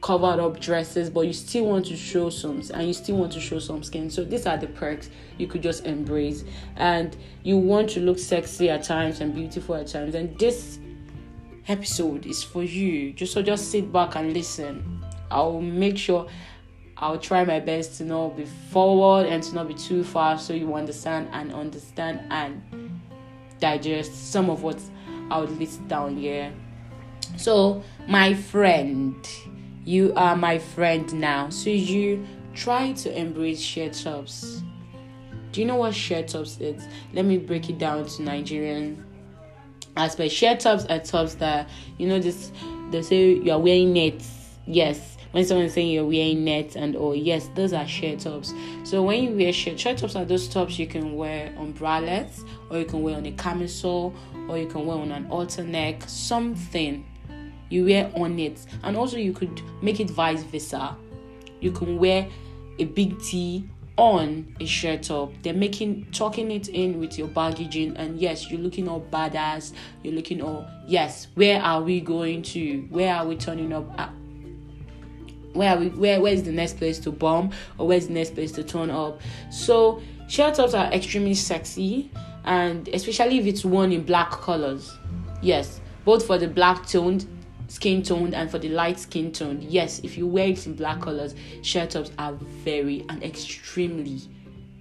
covered 0.00 0.40
up 0.40 0.58
dresses 0.60 1.10
but 1.10 1.26
you 1.26 1.32
still 1.32 1.66
want 1.66 1.84
to 1.84 1.94
show 1.96 2.30
some 2.30 2.62
and 2.72 2.86
you 2.86 2.94
still 2.94 3.16
want 3.16 3.32
to 3.32 3.40
show 3.40 3.58
some 3.58 3.82
skin. 3.82 4.08
So 4.10 4.24
these 4.24 4.46
are 4.46 4.56
the 4.56 4.66
perks 4.66 5.10
you 5.36 5.46
could 5.46 5.62
just 5.62 5.84
embrace. 5.84 6.44
And 6.76 7.16
you 7.42 7.58
want 7.58 7.90
to 7.90 8.00
look 8.00 8.18
sexy 8.18 8.70
at 8.70 8.82
times 8.82 9.20
and 9.20 9.34
beautiful 9.34 9.74
at 9.74 9.88
times. 9.88 10.14
And 10.14 10.38
this 10.38 10.78
episode 11.68 12.26
is 12.26 12.42
for 12.42 12.62
you. 12.62 13.12
Just 13.12 13.32
so 13.34 13.42
just 13.42 13.70
sit 13.70 13.92
back 13.92 14.16
and 14.16 14.32
listen. 14.32 15.04
I'll 15.30 15.60
make 15.60 15.98
sure 15.98 16.26
I'll 17.00 17.18
try 17.18 17.44
my 17.44 17.60
best 17.60 17.96
to 17.98 18.04
not 18.04 18.36
be 18.36 18.44
forward 18.44 19.26
and 19.26 19.42
to 19.42 19.54
not 19.54 19.68
be 19.68 19.74
too 19.74 20.04
fast 20.04 20.46
so 20.46 20.52
you 20.52 20.74
understand 20.74 21.30
and 21.32 21.52
understand 21.52 22.20
and 22.30 23.00
digest 23.58 24.30
some 24.32 24.50
of 24.50 24.62
what 24.62 24.78
I 25.30 25.38
would 25.40 25.58
list 25.58 25.86
down 25.88 26.16
here. 26.18 26.52
So, 27.36 27.82
my 28.06 28.34
friend, 28.34 29.14
you 29.84 30.12
are 30.14 30.36
my 30.36 30.58
friend 30.58 31.12
now. 31.14 31.48
So, 31.48 31.70
you 31.70 32.26
try 32.54 32.92
to 32.92 33.18
embrace 33.18 33.60
shirt 33.60 33.94
tops. 33.94 34.62
Do 35.52 35.60
you 35.60 35.66
know 35.66 35.76
what 35.76 35.94
shirt 35.94 36.28
tops 36.28 36.58
is? 36.60 36.86
Let 37.14 37.24
me 37.24 37.38
break 37.38 37.70
it 37.70 37.78
down 37.78 38.04
to 38.04 38.22
Nigerian 38.22 39.04
aspect. 39.96 40.32
Shirt 40.32 40.60
tops 40.60 40.84
are 40.86 40.98
tops 40.98 41.34
that 41.36 41.68
you 41.98 42.08
know 42.08 42.18
this 42.18 42.52
they 42.90 43.02
say 43.02 43.34
you 43.34 43.52
are 43.52 43.58
wearing 43.58 43.92
nets. 43.92 44.36
Yes, 44.66 45.16
when 45.32 45.44
someone's 45.44 45.74
saying 45.74 45.90
you're 45.90 46.04
wearing 46.04 46.44
net 46.44 46.76
and 46.76 46.96
oh 46.96 47.12
yes 47.12 47.48
those 47.54 47.72
are 47.72 47.86
shirt 47.86 48.20
tops. 48.20 48.52
So 48.84 49.02
when 49.02 49.22
you 49.22 49.30
wear 49.30 49.52
shirt 49.52 49.78
shirt 49.78 49.98
tops 49.98 50.16
are 50.16 50.24
those 50.24 50.48
tops 50.48 50.78
you 50.78 50.86
can 50.86 51.14
wear 51.14 51.54
on 51.56 51.72
bralettes 51.72 52.44
or 52.70 52.78
you 52.78 52.84
can 52.84 53.02
wear 53.02 53.16
on 53.16 53.26
a 53.26 53.32
camisole 53.32 54.14
or 54.48 54.58
you 54.58 54.66
can 54.66 54.86
wear 54.86 54.98
on 54.98 55.12
an 55.12 55.24
halter 55.26 55.64
neck 55.64 56.02
something. 56.06 57.06
You 57.68 57.84
wear 57.84 58.10
on 58.16 58.38
it. 58.38 58.66
And 58.82 58.96
also 58.96 59.16
you 59.16 59.32
could 59.32 59.62
make 59.80 60.00
it 60.00 60.10
vice 60.10 60.42
versa. 60.42 60.96
You 61.60 61.70
can 61.70 61.98
wear 61.98 62.28
a 62.78 62.84
big 62.84 63.20
tee 63.20 63.68
on 63.96 64.52
a 64.58 64.66
shirt 64.66 65.04
top. 65.04 65.32
They're 65.42 65.52
making 65.52 66.10
tucking 66.10 66.50
it 66.50 66.68
in 66.68 66.98
with 66.98 67.18
your 67.18 67.28
baggage 67.28 67.76
and 67.76 68.18
yes 68.18 68.50
you're 68.50 68.60
looking 68.60 68.88
all 68.88 69.06
badass. 69.12 69.72
You're 70.02 70.14
looking 70.14 70.42
all 70.42 70.66
yes 70.88 71.28
where 71.34 71.62
are 71.62 71.82
we 71.82 72.00
going 72.00 72.42
to? 72.42 72.80
Where 72.90 73.14
are 73.14 73.26
we 73.26 73.36
turning 73.36 73.72
up 73.72 73.86
at? 74.00 74.12
Where 75.52 75.76
we 75.78 75.88
where 75.88 76.20
where's 76.20 76.42
the 76.42 76.52
next 76.52 76.78
place 76.78 76.98
to 77.00 77.10
bomb 77.10 77.50
or 77.78 77.86
where's 77.86 78.06
the 78.06 78.12
next 78.12 78.34
place 78.34 78.52
to 78.52 78.64
turn 78.64 78.90
up? 78.90 79.20
So 79.50 80.00
shirt 80.28 80.54
tops 80.54 80.74
are 80.74 80.92
extremely 80.92 81.34
sexy 81.34 82.10
and 82.44 82.88
especially 82.88 83.38
if 83.38 83.46
it's 83.46 83.64
worn 83.64 83.92
in 83.92 84.02
black 84.02 84.30
colors. 84.30 84.96
Yes 85.42 85.80
both 86.04 86.26
for 86.26 86.38
the 86.38 86.48
black 86.48 86.86
toned 86.86 87.26
skin 87.68 88.02
toned 88.02 88.34
and 88.34 88.50
for 88.50 88.58
the 88.58 88.68
light 88.68 88.98
skin 88.98 89.32
toned. 89.32 89.62
Yes 89.64 90.00
if 90.00 90.16
you 90.16 90.26
wear 90.26 90.48
it 90.48 90.66
in 90.66 90.74
black 90.74 91.00
colors 91.00 91.34
shirt 91.62 91.90
tops 91.90 92.10
are 92.18 92.32
very 92.32 93.04
and 93.08 93.22
extremely 93.22 94.20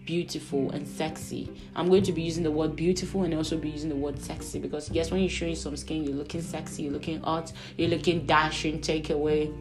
beautiful 0.10 0.72
and 0.72 0.88
sexy. 0.88 1.52
I'm 1.76 1.88
going 1.88 2.02
to 2.02 2.12
be 2.12 2.24
using 2.24 2.42
the 2.42 2.50
word 2.50 2.76
beautiful 2.76 3.22
and 3.22 3.34
also 3.36 3.60
be 3.60 3.70
using 3.70 3.90
the 3.90 3.96
word 3.96 4.20
sexy 4.20 4.58
because 4.58 4.90
yes, 4.90 5.12
when 5.12 5.22
you're 5.22 5.30
showing 5.30 5.54
some 5.54 5.78
skin, 5.78 6.04
you're 6.04 6.16
looking 6.16 6.42
sexy, 6.42 6.82
you're 6.82 6.94
looking 6.94 7.22
hot, 7.22 7.54
you're 7.78 7.90
looking 7.90 8.26
dashing, 8.26 8.82
take 8.82 9.12
away 9.12 9.54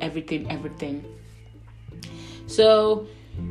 everything, 0.00 0.50
everything. 0.50 1.04
So 2.46 3.06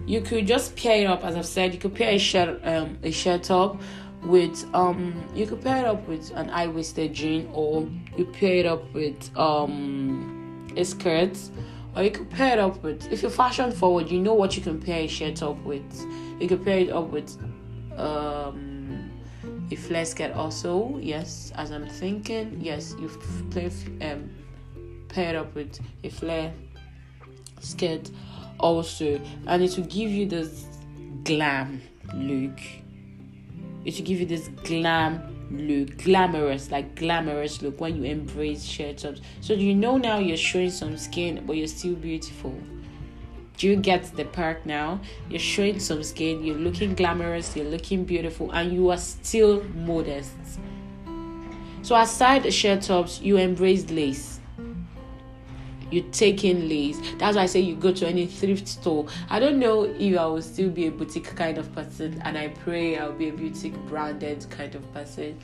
you 0.06 0.22
could 0.22 0.48
just 0.48 0.76
pair 0.76 1.02
it 1.02 1.06
up, 1.06 1.24
as 1.24 1.36
I've 1.36 1.46
said. 1.46 1.74
You 1.74 1.80
could 1.80 1.96
pair 1.96 2.12
a 2.12 2.18
shirt, 2.18 2.60
um, 2.64 2.98
a 3.04 3.12
shirt 3.12 3.44
top 3.44 3.82
with 4.24 4.66
um, 4.74 5.24
you 5.34 5.46
could 5.46 5.62
pair 5.62 5.78
it 5.78 5.86
up 5.86 6.08
with 6.08 6.32
an 6.36 6.50
high 6.50 6.68
waisted 6.68 7.14
jean, 7.14 7.50
or 7.54 7.88
you 8.18 8.26
pair 8.26 8.56
it 8.56 8.66
up 8.66 8.94
with 8.94 9.38
um, 9.38 10.68
a 10.76 10.84
skirt, 10.84 11.38
or 11.96 12.04
you 12.04 12.12
could 12.12 12.30
pair 12.30 12.54
it 12.54 12.60
up 12.60 12.82
with. 12.84 13.12
If 13.12 13.22
you're 13.22 13.32
fashion 13.32 13.72
forward, 13.72 14.10
you 14.10 14.20
know 14.20 14.34
what 14.34 14.58
you 14.58 14.64
can 14.64 14.80
pair 14.82 15.02
a 15.02 15.08
shirt 15.08 15.44
up 15.44 15.64
with. 15.64 16.06
You 16.40 16.48
could 16.48 16.64
pair 16.64 16.80
it 16.80 16.90
up 16.90 17.10
with 17.10 17.38
um, 17.98 19.12
a 19.72 19.76
flare 19.76 20.06
skirt 20.06 20.34
also. 20.34 20.98
Yes, 20.98 21.52
as 21.56 21.72
I'm 21.72 21.88
thinking, 21.88 22.58
yes, 22.60 22.96
you 23.00 23.10
play 23.52 23.72
um 24.02 24.30
paired 25.10 25.36
up 25.36 25.54
with 25.56 25.80
a 26.04 26.10
flare 26.10 26.54
skirt 27.60 28.10
also 28.60 29.20
and 29.46 29.64
it 29.64 29.78
will 29.78 29.86
give 29.86 30.10
you 30.10 30.26
this 30.26 30.66
glam 31.24 31.82
look. 32.14 32.60
It 33.86 33.98
will 33.98 34.06
give 34.06 34.20
you 34.20 34.26
this 34.26 34.50
glam 34.64 35.34
look 35.50 36.04
glamorous 36.04 36.72
like 36.72 36.96
glamorous 36.96 37.62
look 37.62 37.80
when 37.80 37.96
you 37.96 38.04
embrace 38.04 38.64
shirt 38.64 38.98
tops. 38.98 39.22
So 39.42 39.54
you 39.54 39.74
know 39.74 39.98
now 39.98 40.20
you're 40.20 40.38
showing 40.38 40.72
some 40.72 40.98
skin 40.98 41.44
but 41.46 41.58
you're 41.58 41.68
still 41.68 41.96
beautiful. 41.96 42.58
Do 43.58 43.68
you 43.68 43.76
get 43.76 44.16
the 44.16 44.26
perk 44.26 44.66
now? 44.66 45.00
You're 45.30 45.40
showing 45.40 45.80
some 45.80 46.04
skin 46.04 46.44
you're 46.44 46.58
looking 46.58 46.96
glamorous 46.96 47.56
you're 47.56 47.66
looking 47.66 48.04
beautiful 48.04 48.52
and 48.52 48.74
you 48.74 48.90
are 48.90 48.98
still 48.98 49.64
modest. 49.76 50.36
So 51.82 51.96
aside 51.96 52.44
the 52.44 52.52
shirt 52.52 52.82
tops 52.82 53.22
you 53.22 53.38
embrace 53.38 53.90
lace 53.90 54.37
you 55.92 56.02
take 56.12 56.44
in 56.44 56.68
lace. 56.68 57.00
That's 57.18 57.36
why 57.36 57.44
I 57.44 57.46
say 57.46 57.60
you 57.60 57.76
go 57.76 57.92
to 57.94 58.08
any 58.08 58.26
thrift 58.26 58.68
store. 58.68 59.08
I 59.30 59.40
don't 59.40 59.60
know 59.60 59.84
if 59.84 60.18
I 60.18 60.26
will 60.26 60.42
still 60.42 60.70
be 60.70 60.88
a 60.88 60.92
boutique 60.92 61.36
kind 61.36 61.58
of 61.58 61.74
person, 61.74 62.22
and 62.26 62.38
I 62.38 62.50
pray 62.50 62.98
I'll 62.98 63.14
be 63.14 63.30
a 63.30 63.34
boutique 63.34 63.78
branded 63.88 64.46
kind 64.50 64.76
of 64.76 64.94
person. 64.94 65.40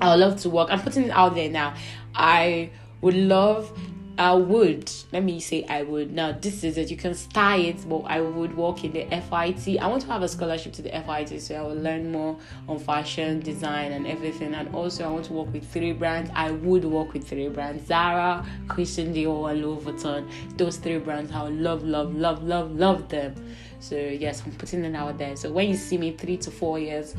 I 0.00 0.10
would 0.10 0.20
love 0.20 0.40
to 0.40 0.50
work. 0.50 0.68
I'm 0.70 0.80
putting 0.80 1.04
it 1.04 1.10
out 1.10 1.34
there 1.34 1.50
now. 1.50 1.74
I 2.14 2.70
would 3.02 3.14
love 3.14 3.78
I 4.18 4.34
would, 4.34 4.92
let 5.10 5.24
me 5.24 5.40
say 5.40 5.64
I 5.64 5.84
would. 5.84 6.12
Now, 6.12 6.32
this 6.32 6.64
is 6.64 6.76
it. 6.76 6.90
You 6.90 6.98
can 6.98 7.14
start 7.14 7.60
it, 7.60 7.88
but 7.88 8.00
I 8.00 8.20
would 8.20 8.54
work 8.54 8.84
in 8.84 8.92
the 8.92 9.04
FIT. 9.04 9.80
I 9.80 9.86
want 9.86 10.02
to 10.02 10.08
have 10.08 10.22
a 10.22 10.28
scholarship 10.28 10.74
to 10.74 10.82
the 10.82 10.90
FIT 10.90 11.40
so 11.40 11.54
I 11.54 11.62
will 11.62 11.76
learn 11.76 12.12
more 12.12 12.36
on 12.68 12.78
fashion, 12.78 13.40
design, 13.40 13.92
and 13.92 14.06
everything. 14.06 14.52
And 14.52 14.74
also, 14.74 15.04
I 15.04 15.10
want 15.10 15.24
to 15.26 15.32
work 15.32 15.52
with 15.52 15.66
three 15.72 15.92
brands. 15.92 16.30
I 16.34 16.50
would 16.50 16.84
work 16.84 17.14
with 17.14 17.26
three 17.26 17.48
brands 17.48 17.86
Zara, 17.86 18.44
Christian 18.68 19.14
Dior, 19.14 19.50
and 19.50 19.62
Louis 19.62 19.80
Vuitton. 19.80 20.30
Those 20.58 20.76
three 20.76 20.98
brands, 20.98 21.32
I 21.32 21.44
would 21.44 21.58
love, 21.58 21.82
love, 21.82 22.14
love, 22.14 22.42
love, 22.42 22.70
love 22.72 23.08
them. 23.08 23.34
So, 23.80 23.96
yes, 23.96 24.42
I'm 24.44 24.52
putting 24.52 24.84
it 24.84 24.94
out 24.94 25.16
there. 25.16 25.36
So, 25.36 25.50
when 25.50 25.70
you 25.70 25.76
see 25.76 25.96
me 25.96 26.12
three 26.12 26.36
to 26.36 26.50
four 26.50 26.78
years 26.78 27.14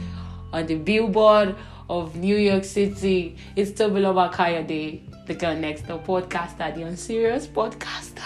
on 0.54 0.68
the 0.68 0.76
billboard 0.76 1.56
of 1.90 2.16
New 2.16 2.36
York 2.38 2.64
City, 2.64 3.36
it's 3.56 3.72
Tobiloba 3.72 4.32
Day. 4.68 5.04
the 5.26 5.34
girl 5.34 5.56
next 5.56 5.88
door 5.88 6.00
podcaster, 6.00 6.74
the 6.76 6.84
unserious 6.84 7.48
podcaster. 7.48 8.24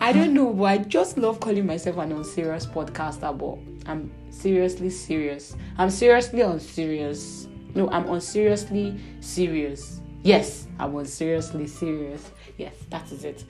I 0.00 0.12
don't 0.12 0.34
know, 0.34 0.52
but 0.52 0.64
I 0.64 0.78
just 0.78 1.16
love 1.16 1.40
calling 1.40 1.66
myself 1.66 1.98
an 1.98 2.12
unserious 2.12 2.66
podcaster, 2.66 3.36
but 3.36 3.58
I'm 3.90 4.10
seriously 4.30 4.90
serious. 4.90 5.56
I'm 5.78 5.90
seriously 5.90 6.40
unserious. 6.40 7.48
No, 7.74 7.88
I'm 7.90 8.08
unseriously 8.08 8.98
serious. 9.20 10.00
Yes, 10.22 10.66
I 10.78 10.86
was 10.86 11.12
seriously 11.12 11.66
serious. 11.66 12.30
Yes, 12.56 12.74
that 12.90 13.10
is 13.12 13.24
it. 13.24 13.44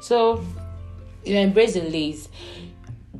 So 0.00 0.44
you 1.24 1.36
embrace 1.36 1.74
the 1.74 1.82
lace 1.82 2.28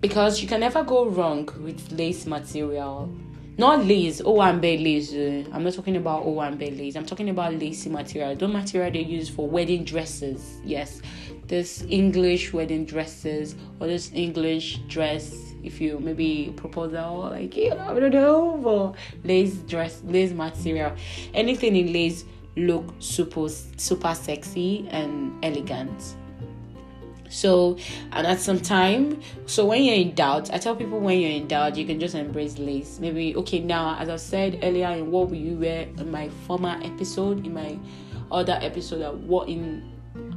because 0.00 0.40
you 0.40 0.48
can 0.48 0.60
never 0.60 0.82
go 0.82 1.06
wrong 1.06 1.48
with 1.62 1.92
lace 1.92 2.26
material. 2.26 3.12
Not 3.60 3.84
lace, 3.84 4.22
Owambe 4.22 4.82
lace. 4.82 5.12
Uh, 5.12 5.44
I'm 5.52 5.62
not 5.64 5.74
talking 5.74 5.96
about 5.96 6.24
Owambe 6.24 6.78
lace. 6.78 6.96
I'm 6.96 7.04
talking 7.04 7.28
about 7.28 7.52
lacy 7.52 7.90
material. 7.90 8.34
The 8.34 8.48
material 8.48 8.90
they 8.90 9.02
use 9.02 9.28
for 9.28 9.46
wedding 9.46 9.84
dresses. 9.84 10.62
Yes, 10.64 11.02
this 11.46 11.84
English 11.90 12.54
wedding 12.54 12.86
dresses 12.86 13.56
or 13.78 13.86
this 13.86 14.12
English 14.14 14.78
dress. 14.88 15.36
If 15.62 15.78
you 15.78 15.98
maybe 16.00 16.54
proposal, 16.56 17.28
like 17.32 17.54
you 17.54 17.68
know, 17.74 17.94
I 17.94 18.00
don't 18.00 18.12
know, 18.12 18.60
for 18.62 18.94
lace 19.24 19.56
dress, 19.68 20.00
lace 20.06 20.32
material, 20.32 20.96
anything 21.34 21.76
in 21.76 21.92
lace 21.92 22.24
look 22.56 22.94
super 22.98 23.46
super 23.50 24.14
sexy 24.14 24.88
and 24.90 25.34
elegant 25.44 26.16
so, 27.30 27.78
and 28.12 28.26
at 28.26 28.40
some 28.40 28.60
time, 28.60 29.22
so 29.46 29.64
when 29.64 29.84
you're 29.84 29.94
in 29.94 30.14
doubt, 30.14 30.52
I 30.52 30.58
tell 30.58 30.74
people 30.74 30.98
when 30.98 31.20
you're 31.20 31.30
in 31.30 31.46
doubt, 31.46 31.76
you 31.76 31.86
can 31.86 32.00
just 32.00 32.16
embrace 32.16 32.58
lace. 32.58 32.98
Maybe, 32.98 33.36
okay, 33.36 33.60
now, 33.60 33.96
as 33.98 34.08
I 34.08 34.16
said 34.16 34.58
earlier, 34.62 34.88
in 34.88 35.10
what 35.10 35.28
will 35.28 35.36
you 35.36 35.56
wear 35.56 35.82
in 35.82 36.10
my 36.10 36.28
former 36.46 36.78
episode, 36.82 37.46
in 37.46 37.54
my 37.54 37.78
other 38.32 38.58
episode, 38.60 39.22
what 39.22 39.48
in 39.48 39.90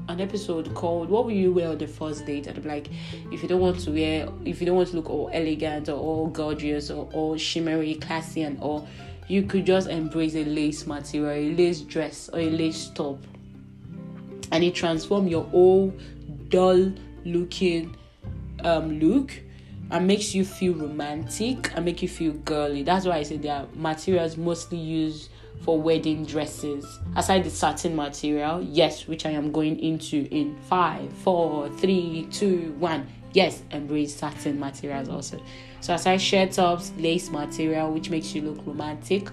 an 0.10 0.20
episode 0.22 0.74
called 0.76 1.10
what 1.10 1.24
will 1.26 1.32
you 1.32 1.52
wear 1.52 1.70
on 1.70 1.78
the 1.78 1.88
first 1.88 2.26
date 2.26 2.46
and 2.46 2.58
I'm 2.58 2.66
like 2.66 2.90
if 3.32 3.42
you 3.42 3.48
don't 3.48 3.62
want 3.62 3.80
to 3.80 3.92
wear 3.92 4.28
if 4.46 4.60
you 4.60 4.68
don't 4.68 4.76
want 4.76 4.90
to 4.90 4.96
look 4.98 5.10
all 5.10 5.30
elegant 5.34 5.90
or 5.90 5.98
all 5.98 6.28
gorgeous 6.28 6.92
or 6.92 7.10
all 7.14 7.38
shimmery 7.38 7.96
classy 7.96 8.44
and 8.44 8.60
all 8.60 8.88
you 9.28 9.44
could 9.44 9.66
just 9.66 9.90
embrace 9.90 10.36
a 10.36 10.44
lace 10.44 10.86
material 10.86 11.32
a 11.32 11.56
lace 11.56 11.82
dress 11.82 12.30
or 12.34 12.40
a 12.40 12.50
lace 12.50 12.90
top 12.90 13.18
and 14.52 14.64
it 14.64 14.76
transform 14.76 15.28
your 15.28 15.44
whole 15.46 15.94
dull 16.54 16.94
looking 17.26 17.96
um, 18.64 19.00
look 19.00 19.32
and 19.90 20.06
makes 20.06 20.36
you 20.36 20.46
feel 20.46 20.76
romantic 20.76 21.72
and 21.76 21.84
make 21.84 22.04
you 22.04 22.08
feel 22.08 22.34
girly. 22.34 22.84
That's 22.84 23.08
why 23.08 23.18
I 23.18 23.24
say 23.24 23.38
they 23.38 23.50
are 23.50 23.68
materials 23.74 24.38
mostly 24.38 24.78
used 24.78 25.32
for 25.62 25.82
wedding 25.82 26.26
dresses. 26.26 26.86
Aside 27.16 27.44
the 27.44 27.50
satin 27.50 27.96
material, 27.96 28.62
yes, 28.62 29.08
which 29.08 29.26
I 29.26 29.32
am 29.32 29.52
going 29.52 29.80
into 29.80 30.28
in 30.30 30.56
five, 30.70 31.12
four, 31.12 31.70
three, 31.70 32.28
two, 32.32 32.76
one. 32.78 33.08
Yes, 33.34 33.64
embrace 33.72 34.16
satin 34.16 34.60
materials 34.60 35.10
also. 35.10 35.42
So 35.82 35.96
aside 35.96 36.22
shirt 36.22 36.52
tops, 36.52 36.94
lace 37.00 37.32
material, 37.32 37.92
which 37.92 38.12
makes 38.12 38.36
you 38.36 38.44
look 38.44 38.64
romantic 38.68 39.28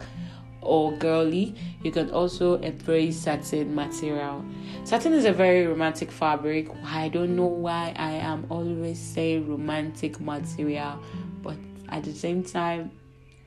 or 0.62 0.92
girly, 0.92 1.54
you 1.82 1.90
can 1.90 2.10
also 2.10 2.60
embrace 2.60 3.18
satin 3.18 3.74
material. 3.74 4.44
Satin 4.84 5.12
is 5.12 5.24
a 5.24 5.32
very 5.32 5.66
romantic 5.66 6.10
fabric. 6.10 6.68
I 6.84 7.08
don't 7.08 7.36
know 7.36 7.46
why 7.46 7.94
I 7.96 8.12
am 8.12 8.46
always 8.50 8.98
saying 8.98 9.48
romantic 9.48 10.20
material, 10.20 11.00
but 11.42 11.56
at 11.88 12.04
the 12.04 12.12
same 12.12 12.44
time, 12.44 12.90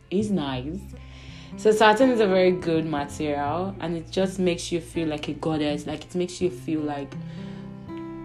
it's 0.10 0.29
nice. 0.29 0.79
So 1.55 1.72
satin 1.72 2.10
is 2.10 2.20
a 2.20 2.27
very 2.27 2.51
good 2.51 2.86
material 2.86 3.75
and 3.79 3.96
it 3.96 4.10
just 4.10 4.39
makes 4.39 4.72
you 4.72 4.82
feel 4.82 5.08
like 5.08 5.27
a 5.27 5.34
goddess, 5.34 5.86
like 5.86 6.03
it 6.03 6.15
makes 6.15 6.41
you 6.41 6.50
feel 6.50 6.82
like 6.82 7.13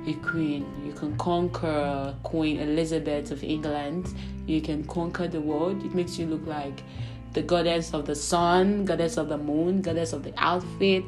a 0.07 0.14
queen. 0.14 0.66
You 0.87 0.92
can 0.92 1.16
conquer 1.18 2.14
Queen 2.23 2.59
Elizabeth 2.59 3.30
of 3.30 3.45
England. 3.45 4.14
You 4.47 4.62
can 4.62 4.85
conquer 4.85 5.28
the 5.28 5.40
world. 5.40 5.85
It 5.85 5.95
makes 5.95 6.18
you 6.18 6.26
look 6.26 6.47
like 6.47 6.83
the 7.32 7.42
goddess 7.42 7.94
of 7.94 8.06
the 8.06 8.14
sun, 8.14 8.85
goddess 8.85 9.16
of 9.16 9.28
the 9.28 9.38
moon, 9.38 9.82
goddess 9.82 10.12
of 10.12 10.23
the 10.23 10.32
outfit. 10.36 11.04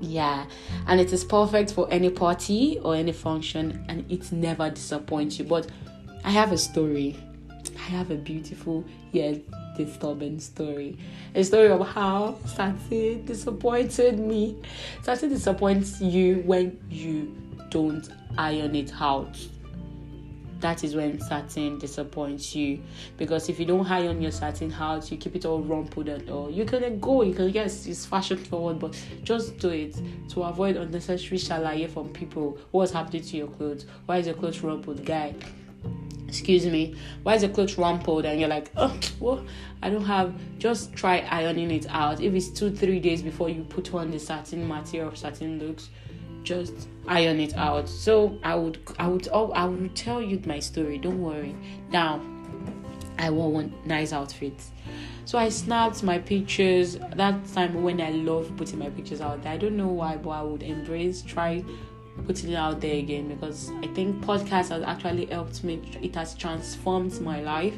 Yeah, 0.00 0.46
and 0.86 1.00
it 1.00 1.12
is 1.12 1.24
perfect 1.24 1.72
for 1.72 1.88
any 1.90 2.10
party 2.10 2.78
or 2.82 2.94
any 2.94 3.12
function, 3.12 3.84
and 3.88 4.10
it 4.10 4.30
never 4.30 4.70
disappoints 4.70 5.38
you. 5.38 5.44
But 5.44 5.68
I 6.24 6.30
have 6.30 6.52
a 6.52 6.58
story. 6.58 7.16
I 7.76 7.90
have 7.90 8.10
a 8.10 8.16
beautiful 8.16 8.84
yet 9.12 9.40
disturbing 9.76 10.38
story. 10.40 10.98
A 11.34 11.42
story 11.42 11.70
of 11.70 11.86
how 11.86 12.36
satin 12.44 13.24
disappointed 13.24 14.18
me. 14.18 14.56
Satin 15.02 15.30
disappoints 15.30 16.00
you 16.00 16.42
when 16.44 16.78
you 16.90 17.34
don't 17.70 18.08
iron 18.36 18.74
it 18.74 18.92
out 19.00 19.36
that 20.60 20.82
is 20.82 20.94
when 20.94 21.20
satin 21.20 21.78
disappoints 21.78 22.54
you. 22.54 22.80
Because 23.16 23.48
if 23.48 23.60
you 23.60 23.66
don't 23.66 23.84
hide 23.84 24.06
on 24.06 24.20
your 24.20 24.32
satin 24.32 24.70
house 24.70 25.10
you 25.10 25.16
keep 25.16 25.36
it 25.36 25.44
all 25.44 25.60
rumpled 25.62 26.08
and 26.08 26.28
all 26.30 26.50
you 26.50 26.64
can 26.64 26.98
go. 27.00 27.22
You 27.22 27.34
can 27.34 27.50
yes 27.50 27.86
it's 27.86 28.04
fashion 28.04 28.38
forward 28.38 28.78
but 28.78 29.00
just 29.22 29.58
do 29.58 29.70
it 29.70 29.96
to 30.30 30.42
avoid 30.42 30.76
unnecessary 30.76 31.38
shalaye 31.38 31.88
from 31.88 32.08
people. 32.10 32.58
What's 32.70 32.92
happening 32.92 33.22
to 33.22 33.36
your 33.36 33.48
clothes? 33.48 33.86
Why 34.06 34.18
is 34.18 34.26
your 34.26 34.34
clothes 34.36 34.60
rumpled? 34.62 35.04
Guy 35.04 35.34
excuse 36.26 36.66
me. 36.66 36.94
Why 37.22 37.36
is 37.36 37.42
your 37.42 37.52
clothes 37.52 37.78
rumpled? 37.78 38.24
And 38.24 38.38
you're 38.38 38.48
like 38.48 38.70
oh 38.76 38.98
well 39.20 39.44
i 39.82 39.88
don't 39.88 40.04
have 40.04 40.34
just 40.58 40.92
try 40.94 41.20
ironing 41.30 41.70
it 41.70 41.86
out. 41.88 42.20
If 42.20 42.34
it's 42.34 42.50
two 42.50 42.70
three 42.70 43.00
days 43.00 43.22
before 43.22 43.48
you 43.48 43.62
put 43.64 43.94
on 43.94 44.10
the 44.10 44.18
satin 44.18 44.66
material 44.66 45.14
satin 45.14 45.58
looks 45.58 45.88
just 46.42 46.88
iron 47.06 47.40
it 47.40 47.56
out. 47.56 47.88
So 47.88 48.38
I 48.42 48.54
would 48.54 48.78
I 48.98 49.08
would 49.08 49.28
oh, 49.32 49.52
I 49.52 49.64
would 49.64 49.94
tell 49.94 50.22
you 50.22 50.40
my 50.46 50.60
story. 50.60 50.98
Don't 50.98 51.22
worry. 51.22 51.54
Now 51.90 52.20
I 53.18 53.30
wore 53.30 53.50
one 53.50 53.74
nice 53.84 54.12
outfit. 54.12 54.62
So 55.24 55.36
I 55.38 55.50
snapped 55.50 56.02
my 56.02 56.18
pictures 56.18 56.96
that 57.16 57.46
time 57.52 57.82
when 57.82 58.00
I 58.00 58.10
love 58.10 58.50
putting 58.56 58.78
my 58.78 58.88
pictures 58.90 59.20
out 59.20 59.42
there. 59.42 59.52
I 59.52 59.56
don't 59.58 59.76
know 59.76 59.88
why, 59.88 60.16
but 60.16 60.30
I 60.30 60.42
would 60.42 60.62
embrace 60.62 61.22
try 61.22 61.62
putting 62.26 62.50
it 62.50 62.56
out 62.56 62.80
there 62.80 62.96
again 62.96 63.28
because 63.28 63.70
I 63.82 63.86
think 63.88 64.24
podcast 64.24 64.70
has 64.70 64.82
actually 64.82 65.26
helped 65.26 65.62
me. 65.64 65.80
It 66.02 66.14
has 66.14 66.34
transformed 66.34 67.20
my 67.20 67.40
life. 67.40 67.76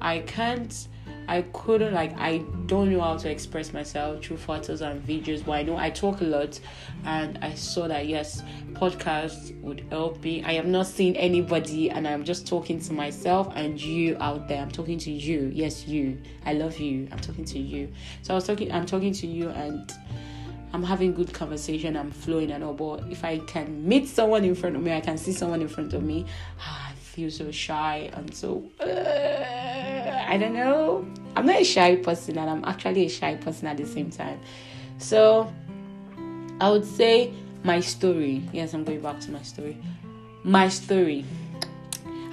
I 0.00 0.20
can't 0.20 0.88
I 1.26 1.42
couldn't 1.52 1.94
like 1.94 2.16
I 2.18 2.38
don't 2.66 2.92
know 2.92 3.00
how 3.00 3.16
to 3.16 3.30
express 3.30 3.72
myself 3.72 4.24
through 4.24 4.36
photos 4.36 4.82
and 4.82 5.06
videos, 5.06 5.44
but 5.44 5.52
I 5.52 5.62
know 5.62 5.76
I 5.76 5.90
talk 5.90 6.20
a 6.20 6.24
lot 6.24 6.60
and 7.04 7.38
I 7.42 7.54
saw 7.54 7.88
that 7.88 8.06
yes, 8.06 8.42
podcast 8.72 9.58
would 9.60 9.86
help 9.90 10.22
me. 10.22 10.42
I 10.44 10.52
am 10.52 10.70
not 10.70 10.86
seeing 10.86 11.16
anybody 11.16 11.90
and 11.90 12.06
I'm 12.06 12.24
just 12.24 12.46
talking 12.46 12.80
to 12.80 12.92
myself 12.92 13.52
and 13.54 13.80
you 13.80 14.16
out 14.20 14.48
there. 14.48 14.60
I'm 14.60 14.70
talking 14.70 14.98
to 14.98 15.10
you. 15.10 15.50
Yes, 15.54 15.86
you. 15.86 16.20
I 16.44 16.52
love 16.52 16.78
you. 16.78 17.08
I'm 17.10 17.20
talking 17.20 17.44
to 17.46 17.58
you. 17.58 17.92
So 18.22 18.34
I 18.34 18.36
was 18.36 18.46
talking 18.46 18.70
I'm 18.70 18.86
talking 18.86 19.12
to 19.14 19.26
you 19.26 19.48
and 19.50 19.92
I'm 20.74 20.82
having 20.82 21.14
good 21.14 21.32
conversation, 21.32 21.96
I'm 21.96 22.10
flowing 22.10 22.50
and 22.50 22.64
all, 22.64 22.74
but 22.74 23.04
if 23.08 23.24
I 23.24 23.38
can 23.38 23.86
meet 23.86 24.08
someone 24.08 24.44
in 24.44 24.56
front 24.56 24.74
of 24.74 24.82
me, 24.82 24.92
I 24.92 25.00
can 25.00 25.16
see 25.16 25.32
someone 25.32 25.62
in 25.62 25.68
front 25.68 25.94
of 25.94 26.02
me, 26.02 26.26
I 26.60 26.92
feel 26.96 27.30
so 27.30 27.52
shy 27.52 28.10
and 28.12 28.34
so 28.34 28.68
uh, 28.80 29.63
I 30.26 30.38
don't 30.38 30.54
know. 30.54 31.06
I'm 31.36 31.46
not 31.46 31.60
a 31.60 31.64
shy 31.64 31.96
person 31.96 32.38
and 32.38 32.48
I'm 32.48 32.64
actually 32.64 33.06
a 33.06 33.08
shy 33.08 33.34
person 33.36 33.66
at 33.68 33.76
the 33.76 33.86
same 33.86 34.10
time. 34.10 34.40
So 34.98 35.52
I 36.60 36.70
would 36.70 36.84
say 36.84 37.32
my 37.62 37.80
story. 37.80 38.42
Yes, 38.52 38.74
I'm 38.74 38.84
going 38.84 39.00
back 39.00 39.20
to 39.20 39.30
my 39.30 39.42
story. 39.42 39.76
My 40.44 40.68
story. 40.68 41.24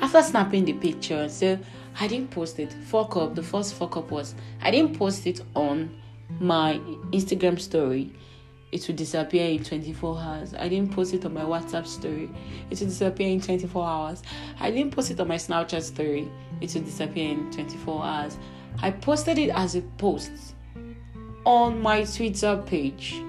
After 0.02 0.22
snapping 0.22 0.66
the 0.66 0.74
picture, 0.74 1.30
so 1.30 1.58
I 2.00 2.08
didn't 2.08 2.32
post 2.32 2.60
it. 2.60 2.74
Fuck 2.88 3.18
up. 3.18 3.36
The 3.36 3.44
first 3.44 3.76
fuck 3.76 3.98
up 3.98 4.12
was 4.12 4.36
I 4.62 4.72
didn't 4.72 4.98
post 4.98 5.28
it 5.28 5.42
on 5.56 5.96
my 6.40 6.80
Instagram 7.12 7.60
story 7.60 8.12
it 8.72 8.88
will 8.88 8.96
disappear 8.96 9.50
in 9.50 9.64
24 9.64 10.18
hours. 10.18 10.54
I 10.54 10.70
didn't 10.70 10.94
post 10.94 11.14
it 11.14 11.26
on 11.26 11.34
my 11.34 11.44
WhatsApp 11.44 11.86
story. 11.86 12.30
It 12.70 12.80
will 12.80 12.88
disappear 12.88 13.30
in 13.30 13.42
24 13.42 13.86
hours. 13.86 14.24
I 14.60 14.72
didn't 14.72 14.92
post 14.96 15.12
it 15.12 15.20
on 15.20 15.28
my 15.28 15.36
Snapchat 15.36 15.82
story. 15.82 16.30
It 16.62 16.74
will 16.74 16.82
disappear 16.82 17.32
in 17.32 17.52
24 17.52 18.04
hours. 18.04 18.38
I 18.82 18.92
posted 18.92 19.38
it 19.38 19.50
as 19.50 19.76
a 19.76 19.82
post 19.82 20.32
on 21.46 21.82
my 21.82 22.04
Twitter 22.04 22.62
page. 22.66 23.22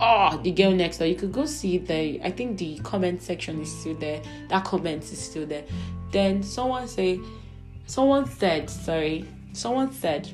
Oh, 0.00 0.40
the 0.42 0.50
girl 0.52 0.72
next 0.72 0.98
door. 0.98 1.06
You 1.06 1.16
could 1.16 1.32
go 1.32 1.44
see 1.44 1.76
the. 1.76 2.20
I 2.24 2.30
think 2.30 2.56
the 2.58 2.78
comment 2.78 3.22
section 3.22 3.60
is 3.60 3.80
still 3.80 3.94
there. 3.96 4.22
That 4.48 4.64
comment 4.64 5.02
is 5.04 5.20
still 5.20 5.46
there. 5.46 5.64
Then 6.10 6.42
someone 6.42 6.88
say, 6.88 7.20
someone 7.86 8.26
said, 8.26 8.70
sorry, 8.70 9.26
someone 9.52 9.92
said, 9.92 10.28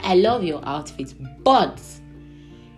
I 0.00 0.16
love 0.16 0.42
your 0.42 0.60
outfit, 0.66 1.14
but 1.44 1.80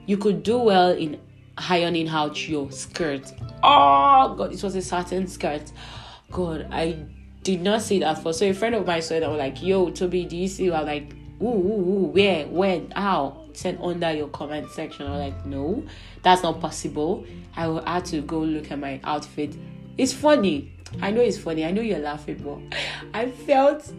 you 0.07 0.16
could 0.16 0.42
do 0.42 0.59
well 0.59 0.90
in 0.90 1.18
ironing 1.57 2.09
out 2.09 2.46
your 2.49 2.70
skirt. 2.70 3.33
Oh 3.62 4.35
god, 4.37 4.53
it 4.53 4.62
was 4.62 4.77
a 4.77 4.83
satin 4.83 5.27
skirt. 5.27 5.72
God, 6.31 6.68
I 6.70 7.05
did 7.46 7.62
not 7.62 7.80
see 7.80 8.00
that 8.00 8.20
for. 8.22 8.32
So 8.32 8.46
a 8.46 8.52
friend 8.52 8.74
of 8.74 8.87
mine 8.87 9.02
said, 9.02 9.22
I 9.22 9.28
was 9.28 9.38
like, 9.38 9.62
yo, 9.62 9.90
Toby, 9.90 10.24
do 10.24 10.37
you 10.37 10.48
see? 10.48 10.68
I 10.68 10.80
was 10.80 10.87
like, 10.87 11.12
ooh, 11.40 11.46
ooh, 11.46 11.48
ooh, 11.48 12.06
where, 12.12 12.46
when, 12.48 12.90
how? 12.90 13.46
send 13.56 13.78
under 13.80 14.12
your 14.12 14.28
comment 14.28 14.70
section. 14.70 15.06
I'm 15.06 15.18
like, 15.18 15.46
no, 15.46 15.85
that's 16.22 16.42
not 16.42 16.61
possible. 16.61 17.24
I 17.56 17.68
will 17.68 17.85
have 17.87 18.04
to 18.04 18.20
go 18.20 18.40
look 18.40 18.70
at 18.70 18.78
my 18.78 19.00
outfit. 19.04 19.56
It's 19.96 20.12
funny. 20.12 20.72
I 21.00 21.11
know 21.11 21.22
it's 21.22 21.38
funny. 21.38 21.64
I 21.64 21.70
know 21.70 21.80
you're 21.80 21.98
laughing, 21.98 22.42
but 22.44 22.78
I 23.14 23.30
felt 23.30 23.90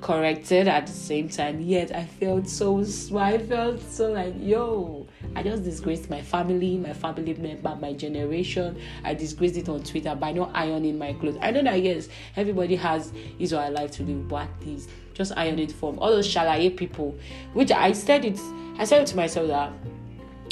corrected 0.00 0.68
at 0.68 0.86
the 0.86 0.92
same 0.92 1.28
time. 1.28 1.60
Yet 1.60 1.94
I 1.94 2.04
felt 2.04 2.48
so 2.48 2.84
I 3.16 3.38
felt 3.38 3.80
so 3.80 4.12
like, 4.12 4.34
yo, 4.38 5.06
I 5.34 5.42
just 5.42 5.64
disgraced 5.64 6.10
my 6.10 6.22
family, 6.22 6.76
my 6.76 6.92
family 6.92 7.34
member, 7.34 7.76
my 7.76 7.92
generation. 7.92 8.80
I 9.04 9.14
disgraced 9.14 9.56
it 9.56 9.68
on 9.68 9.82
Twitter 9.82 10.14
by 10.14 10.32
not 10.32 10.50
ironing 10.54 10.98
my 10.98 11.12
clothes. 11.14 11.38
I 11.40 11.50
know 11.50 11.62
that 11.62 11.82
yes, 11.82 12.08
everybody 12.36 12.76
has 12.76 13.12
his 13.38 13.52
or 13.52 13.62
her 13.62 13.70
life 13.70 13.90
to 13.92 14.02
live, 14.02 14.28
but 14.28 14.42
at 14.42 14.66
least 14.66 14.90
just 15.14 15.32
iron 15.36 15.58
it 15.58 15.72
from 15.72 15.98
all 15.98 16.10
those 16.10 16.32
shalaye 16.32 16.76
people. 16.76 17.16
Which 17.54 17.72
I 17.72 17.92
said 17.92 18.24
it 18.24 18.38
I 18.78 18.84
said 18.84 19.02
it 19.02 19.06
to 19.08 19.16
myself 19.16 19.48
that 19.48 19.72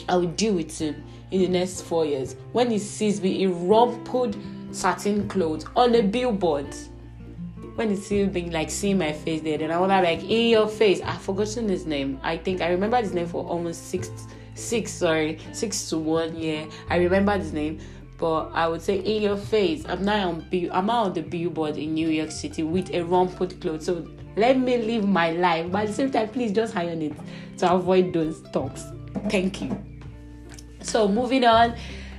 I 0.08 0.16
will 0.16 0.26
deal 0.28 0.54
with 0.54 0.78
him 0.78 1.02
in 1.30 1.40
the 1.40 1.48
next 1.48 1.82
four 1.82 2.06
years. 2.06 2.36
When 2.52 2.70
he 2.70 2.78
sees 2.78 3.20
me 3.20 3.42
in 3.42 3.68
rumpled 3.68 4.36
satin 4.70 5.28
clothes 5.28 5.66
on 5.76 5.94
a 5.94 6.02
billboard 6.02 6.74
when 7.74 7.90
it's 7.90 8.06
still 8.06 8.28
being 8.28 8.50
like 8.50 8.70
seeing 8.70 8.98
my 8.98 9.12
face 9.12 9.40
there, 9.42 9.58
then 9.58 9.70
I 9.70 9.78
wanna 9.78 10.00
like 10.02 10.22
in 10.22 10.48
your 10.50 10.68
face. 10.68 11.00
I've 11.02 11.20
forgotten 11.20 11.68
his 11.68 11.86
name. 11.86 12.18
I 12.22 12.36
think 12.36 12.60
I 12.60 12.70
remember 12.70 12.98
his 12.98 13.12
name 13.12 13.26
for 13.26 13.44
almost 13.44 13.88
six 13.88 14.10
six 14.54 14.92
sorry 14.92 15.38
six 15.52 15.88
to 15.90 15.98
one 15.98 16.36
year. 16.36 16.66
I 16.88 16.96
remember 16.96 17.36
his 17.36 17.52
name, 17.52 17.80
but 18.18 18.50
I 18.52 18.68
would 18.68 18.82
say 18.82 18.98
in 18.98 19.22
your 19.22 19.36
face. 19.36 19.84
I'm 19.88 20.04
now 20.04 20.28
on. 20.28 20.46
I'm 20.72 20.86
not 20.86 21.06
on 21.06 21.12
the 21.12 21.22
billboard 21.22 21.76
in 21.76 21.94
New 21.94 22.08
York 22.08 22.30
City 22.30 22.62
with 22.62 22.94
a 22.94 23.02
rumpled 23.04 23.60
clothes. 23.60 23.86
So 23.86 24.06
let 24.36 24.58
me 24.58 24.78
live 24.78 25.08
my 25.08 25.32
life, 25.32 25.70
but 25.70 25.82
at 25.82 25.86
the 25.88 25.92
same 25.94 26.10
time, 26.10 26.28
please 26.28 26.52
just 26.52 26.74
hire 26.74 26.90
it 26.90 27.12
to 27.58 27.72
avoid 27.72 28.12
those 28.12 28.42
talks. 28.52 28.84
Thank 29.28 29.62
you. 29.62 29.76
So 30.80 31.08
moving 31.08 31.44
on, 31.44 31.76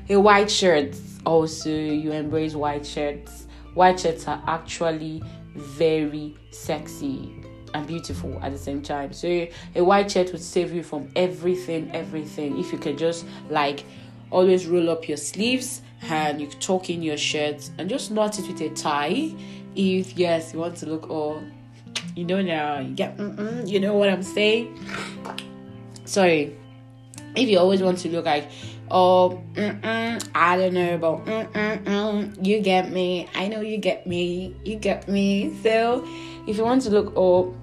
a 0.09 0.17
white 0.17 0.49
shirt. 0.49 0.95
Also, 1.25 1.69
you 1.69 2.11
embrace 2.11 2.55
white 2.55 2.85
shirts. 2.85 3.47
White 3.73 3.99
shirts 3.99 4.27
are 4.27 4.41
actually 4.47 5.21
very 5.55 6.35
sexy 6.51 7.33
and 7.73 7.87
beautiful 7.87 8.39
at 8.41 8.51
the 8.51 8.57
same 8.57 8.81
time. 8.81 9.13
So 9.13 9.47
a 9.75 9.83
white 9.83 10.11
shirt 10.11 10.31
would 10.31 10.41
save 10.41 10.73
you 10.73 10.83
from 10.83 11.09
everything, 11.15 11.91
everything. 11.93 12.57
If 12.57 12.71
you 12.71 12.77
can 12.77 12.97
just 12.97 13.25
like 13.49 13.83
always 14.31 14.65
roll 14.65 14.89
up 14.89 15.07
your 15.07 15.17
sleeves 15.17 15.81
and 16.03 16.39
you 16.39 16.47
tuck 16.47 16.89
in 16.89 17.01
your 17.01 17.17
shirt 17.17 17.69
and 17.77 17.89
just 17.89 18.11
knot 18.11 18.39
it 18.39 18.47
with 18.47 18.61
a 18.61 18.69
tie. 18.69 19.33
If 19.75 20.17
yes, 20.17 20.53
you 20.53 20.59
want 20.59 20.77
to 20.77 20.85
look 20.85 21.09
all, 21.09 21.41
you 22.15 22.25
know 22.25 22.41
now, 22.41 22.79
you 22.79 22.95
get, 22.95 23.19
you 23.65 23.79
know 23.79 23.93
what 23.95 24.09
I'm 24.09 24.23
saying. 24.23 24.79
Sorry, 26.05 26.55
if 27.35 27.49
you 27.49 27.59
always 27.59 27.81
want 27.81 27.97
to 27.99 28.09
look 28.09 28.25
like 28.25 28.49
oh 28.91 29.41
i 30.35 30.57
don't 30.57 30.73
know 30.73 30.95
about 30.95 31.27
you 32.41 32.61
get 32.61 32.91
me. 32.91 33.27
I 33.35 33.47
know 33.47 33.61
you 33.61 33.77
get 33.77 34.05
me. 34.07 34.55
You 34.63 34.75
get 34.75 35.07
me. 35.07 35.55
So 35.63 36.05
if 36.47 36.57
you 36.57 36.63
want 36.63 36.81
to 36.83 36.89
look 36.89 37.13
oh 37.15 37.55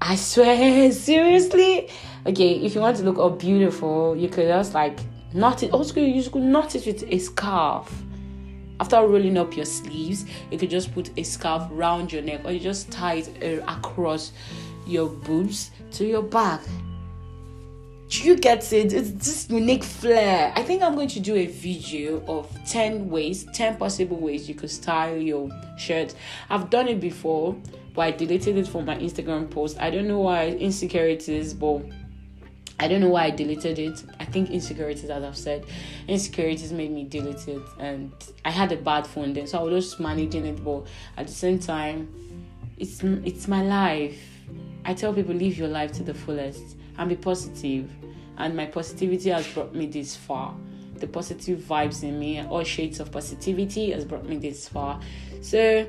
i 0.00 0.16
swear 0.16 0.92
seriously? 1.08 1.88
Okay 2.26 2.54
if 2.64 2.74
you 2.74 2.80
want 2.80 2.96
to 2.98 3.02
look 3.04 3.18
all 3.18 3.30
beautiful 3.30 4.16
you 4.16 4.28
could 4.28 4.48
just 4.48 4.74
like 4.74 4.98
knot 5.34 5.62
it. 5.62 5.72
Also 5.72 6.00
you 6.00 6.30
could 6.30 6.42
knot 6.42 6.74
it 6.74 6.86
with 6.86 7.04
a 7.04 7.18
scarf. 7.18 7.92
After 8.80 8.96
rolling 8.98 9.36
up 9.36 9.56
your 9.56 9.66
sleeves 9.66 10.24
you 10.50 10.58
could 10.58 10.70
just 10.70 10.92
put 10.92 11.10
a 11.18 11.22
scarf 11.22 11.70
around 11.72 12.12
your 12.12 12.22
neck 12.22 12.42
or 12.44 12.52
you 12.52 12.60
just 12.60 12.90
tie 12.90 13.14
it 13.14 13.60
uh, 13.60 13.76
across 13.76 14.32
your 14.86 15.08
boobs 15.08 15.70
to 15.92 16.06
your 16.06 16.22
back 16.22 16.60
you 18.10 18.36
get 18.36 18.72
it 18.72 18.92
it's 18.92 19.10
this 19.10 19.50
unique 19.50 19.84
flair 19.84 20.52
i 20.56 20.62
think 20.62 20.82
i'm 20.82 20.94
going 20.94 21.08
to 21.08 21.20
do 21.20 21.34
a 21.34 21.46
video 21.46 22.24
of 22.26 22.50
10 22.64 23.10
ways 23.10 23.44
10 23.52 23.76
possible 23.76 24.16
ways 24.16 24.48
you 24.48 24.54
could 24.54 24.70
style 24.70 25.16
your 25.16 25.50
shirt 25.76 26.14
i've 26.48 26.70
done 26.70 26.88
it 26.88 27.00
before 27.00 27.54
but 27.94 28.02
i 28.02 28.10
deleted 28.10 28.56
it 28.56 28.66
from 28.66 28.86
my 28.86 28.96
instagram 28.96 29.50
post 29.50 29.78
i 29.78 29.90
don't 29.90 30.08
know 30.08 30.20
why 30.20 30.48
insecurities 30.48 31.52
but 31.52 31.82
I 32.80 32.86
don't 32.86 33.00
know 33.00 33.08
why 33.08 33.24
I 33.24 33.30
deleted 33.30 33.80
it. 33.80 34.04
I 34.20 34.24
think 34.24 34.50
insecurities, 34.50 35.10
as 35.10 35.24
I've 35.24 35.36
said, 35.36 35.66
insecurities 36.06 36.72
made 36.72 36.92
me 36.92 37.02
delete 37.02 37.48
it, 37.48 37.62
and 37.80 38.12
I 38.44 38.50
had 38.50 38.70
a 38.70 38.76
bad 38.76 39.04
phone 39.04 39.32
then, 39.32 39.48
so 39.48 39.58
I 39.58 39.62
was 39.62 39.84
just 39.84 39.98
managing 39.98 40.46
it. 40.46 40.62
But 40.62 40.86
at 41.16 41.26
the 41.26 41.32
same 41.32 41.58
time, 41.58 42.08
it's 42.76 43.02
it's 43.02 43.48
my 43.48 43.62
life. 43.62 44.22
I 44.84 44.94
tell 44.94 45.12
people 45.12 45.34
live 45.34 45.58
your 45.58 45.66
life 45.66 45.90
to 45.94 46.04
the 46.04 46.14
fullest 46.14 46.76
and 46.98 47.08
be 47.08 47.16
positive. 47.16 47.90
And 48.38 48.56
my 48.56 48.66
positivity 48.66 49.30
has 49.30 49.46
brought 49.48 49.74
me 49.74 49.86
this 49.86 50.16
far. 50.16 50.54
The 50.94 51.06
positive 51.06 51.60
vibes 51.60 52.02
in 52.02 52.18
me, 52.18 52.40
all 52.40 52.64
shades 52.64 53.00
of 53.00 53.12
positivity, 53.12 53.90
has 53.90 54.04
brought 54.04 54.26
me 54.26 54.36
this 54.38 54.68
far. 54.68 55.00
So, 55.42 55.86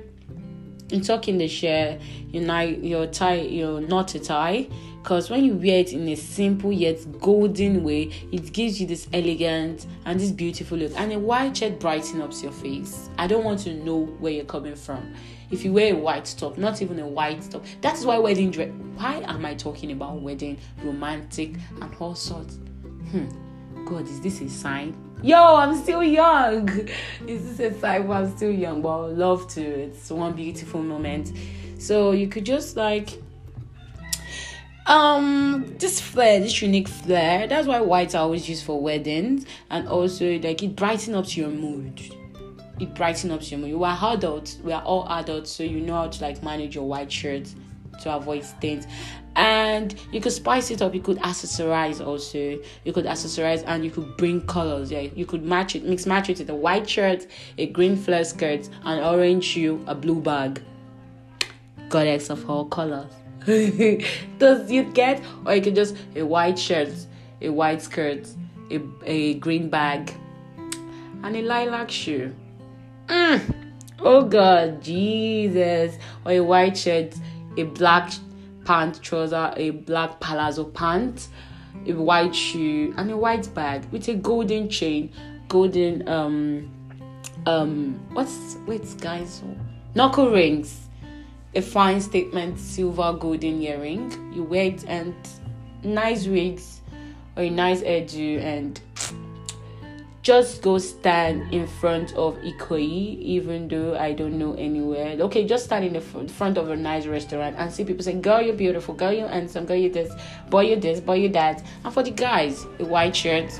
in 0.89 1.01
talking 1.01 1.37
the 1.37 1.47
share, 1.47 1.99
you 2.29 2.41
know, 2.41 2.61
your 2.61 3.07
tie, 3.07 3.41
your 3.41 3.79
not 3.79 4.13
a 4.15 4.19
tie, 4.19 4.67
because 5.01 5.29
when 5.29 5.45
you 5.45 5.53
wear 5.55 5.79
it 5.79 5.93
in 5.93 6.07
a 6.09 6.15
simple 6.15 6.71
yet 6.71 7.19
golden 7.19 7.83
way, 7.83 8.11
it 8.31 8.51
gives 8.51 8.81
you 8.81 8.85
this 8.85 9.07
elegant 9.13 9.87
and 10.05 10.19
this 10.19 10.31
beautiful 10.31 10.77
look. 10.77 10.91
And 10.97 11.13
a 11.13 11.19
white 11.19 11.57
shirt 11.57 11.79
brightens 11.79 12.21
up 12.21 12.43
your 12.43 12.51
face. 12.51 13.09
I 13.17 13.25
don't 13.25 13.43
want 13.45 13.61
to 13.61 13.73
know 13.73 14.05
where 14.19 14.33
you're 14.33 14.45
coming 14.45 14.75
from 14.75 15.13
if 15.51 15.63
you 15.63 15.73
wear 15.73 15.93
a 15.93 15.97
white 15.97 16.33
top, 16.37 16.57
not 16.57 16.81
even 16.81 16.99
a 16.99 17.07
white 17.07 17.41
top. 17.49 17.65
That 17.81 17.97
is 17.97 18.05
why 18.05 18.17
wedding 18.17 18.51
dress. 18.51 18.69
Why 18.95 19.23
am 19.25 19.45
I 19.45 19.55
talking 19.55 19.93
about 19.93 20.21
wedding, 20.21 20.57
romantic, 20.83 21.55
and 21.81 21.95
all 21.99 22.13
sorts? 22.13 22.59
Hmm. 23.11 23.27
God, 23.85 24.03
is 24.03 24.19
this 24.21 24.41
a 24.41 24.49
sign? 24.49 24.95
Yo, 25.23 25.55
I'm 25.55 25.75
still 25.75 26.03
young. 26.03 26.69
Is 27.25 27.57
this 27.57 27.73
a 27.73 27.79
sign? 27.79 28.11
I'm 28.11 28.35
still 28.35 28.51
young, 28.51 28.81
but 28.81 28.89
I 28.89 29.07
love 29.07 29.47
to. 29.53 29.61
It's 29.61 30.11
one 30.11 30.33
beautiful 30.33 30.83
moment. 30.83 31.31
So 31.79 32.11
you 32.11 32.27
could 32.27 32.45
just 32.45 32.75
like 32.75 33.21
um 34.89 35.65
this 35.77 36.01
flair 36.01 36.39
this 36.39 36.61
unique 36.61 36.87
flair 36.87 37.47
that's 37.47 37.67
why 37.67 37.79
whites 37.79 38.15
are 38.15 38.23
always 38.23 38.49
used 38.49 38.65
for 38.65 38.81
weddings 38.81 39.45
and 39.69 39.87
also 39.87 40.37
like 40.39 40.61
it 40.63 40.75
brightens 40.75 41.15
up 41.15 41.37
your 41.37 41.49
mood 41.49 42.01
it 42.79 42.95
brightens 42.95 43.31
up 43.31 43.51
your 43.51 43.59
mood. 43.59 43.69
you 43.69 43.83
are 43.83 44.13
adults. 44.13 44.57
We 44.63 44.71
are 44.71 44.81
all 44.83 45.07
adults, 45.09 45.51
so 45.51 45.63
you 45.63 45.81
know 45.81 45.95
how 45.95 46.07
to 46.07 46.21
like 46.21 46.41
manage 46.41 46.75
your 46.75 46.85
white 46.85 47.11
shirts 47.11 47.55
to 48.01 48.15
avoid 48.15 48.43
stains. 48.43 48.87
And 49.35 49.95
you 50.11 50.21
could 50.21 50.31
spice 50.31 50.71
it 50.71 50.81
up. 50.81 50.93
You 50.93 51.01
could 51.01 51.17
accessorize 51.17 52.05
also. 52.05 52.59
You 52.83 52.93
could 52.93 53.05
accessorize 53.05 53.63
and 53.67 53.83
you 53.83 53.91
could 53.91 54.17
bring 54.17 54.41
colors. 54.47 54.91
Yeah, 54.91 55.01
you 55.01 55.25
could 55.25 55.43
match 55.43 55.75
it, 55.75 55.83
mix 55.83 56.05
match 56.05 56.29
it 56.29 56.39
with 56.39 56.49
a 56.49 56.55
white 56.55 56.89
shirt, 56.89 57.27
a 57.57 57.67
green 57.67 57.95
flare 57.95 58.23
skirt, 58.23 58.69
an 58.83 59.03
orange 59.03 59.43
shoe, 59.43 59.83
a 59.87 59.95
blue 59.95 60.21
bag. 60.21 60.61
Goddess 61.89 62.29
of 62.29 62.49
all 62.49 62.65
colors. 62.65 63.18
Does 64.37 64.71
you 64.71 64.83
get? 64.83 65.23
Or 65.45 65.55
you 65.55 65.61
can 65.61 65.75
just 65.75 65.95
a 66.15 66.23
white 66.23 66.59
shirt, 66.59 66.89
a 67.41 67.49
white 67.49 67.81
skirt, 67.81 68.27
a, 68.69 68.81
a 69.05 69.33
green 69.35 69.69
bag, 69.69 70.13
and 71.23 71.35
a 71.35 71.41
lilac 71.41 71.89
shoe. 71.89 72.33
Mm. 73.07 73.55
Oh 73.99 74.23
God, 74.23 74.81
Jesus. 74.81 75.97
Or 76.25 76.31
a 76.31 76.39
white 76.39 76.77
shirt, 76.77 77.15
a 77.57 77.63
black 77.63 78.11
pant 78.65 79.01
trouser, 79.01 79.53
a 79.57 79.71
black 79.71 80.19
palazzo 80.19 80.63
pant, 80.63 81.27
a 81.85 81.93
white 81.93 82.35
shoe, 82.35 82.93
and 82.97 83.11
a 83.11 83.17
white 83.17 83.53
bag 83.53 83.85
with 83.91 84.07
a 84.09 84.15
golden 84.15 84.69
chain, 84.69 85.11
golden 85.47 86.07
um 86.07 86.69
um 87.45 87.99
what's 88.11 88.57
wait 88.67 88.83
guys 88.99 89.41
knuckle 89.95 90.31
rings, 90.31 90.88
a 91.55 91.61
fine 91.61 91.99
statement 91.99 92.59
silver 92.59 93.13
golden 93.13 93.61
earring. 93.61 94.33
You 94.33 94.43
wear 94.43 94.65
it 94.65 94.85
and 94.87 95.15
nice 95.83 96.27
wigs 96.27 96.81
or 97.35 97.43
a 97.43 97.49
nice 97.49 97.81
hairdo 97.81 98.41
and 98.41 98.81
just 100.21 100.61
go 100.61 100.77
stand 100.77 101.51
in 101.53 101.65
front 101.65 102.13
of 102.13 102.35
Ikoyi, 102.39 103.19
even 103.19 103.67
though 103.67 103.97
I 103.97 104.13
don't 104.13 104.37
know 104.37 104.53
anywhere. 104.53 105.17
Okay, 105.21 105.45
just 105.47 105.65
stand 105.65 105.85
in 105.85 105.93
the 105.93 106.01
front 106.01 106.57
of 106.57 106.69
a 106.69 106.75
nice 106.75 107.05
restaurant 107.05 107.55
and 107.57 107.71
see 107.71 107.85
people 107.85 108.03
saying, 108.03 108.21
Girl, 108.21 108.41
you're 108.41 108.53
beautiful, 108.53 108.93
girl, 108.93 109.13
you're 109.13 109.27
handsome, 109.27 109.65
girl, 109.65 109.77
you're 109.77 109.91
this, 109.91 110.11
boy, 110.49 110.67
you're 110.67 110.79
this, 110.79 110.99
boy, 110.99 111.15
you're 111.15 111.31
that. 111.31 111.63
And 111.83 111.93
for 111.93 112.03
the 112.03 112.11
guys, 112.11 112.65
a 112.79 112.85
white 112.85 113.15
shirt, 113.15 113.59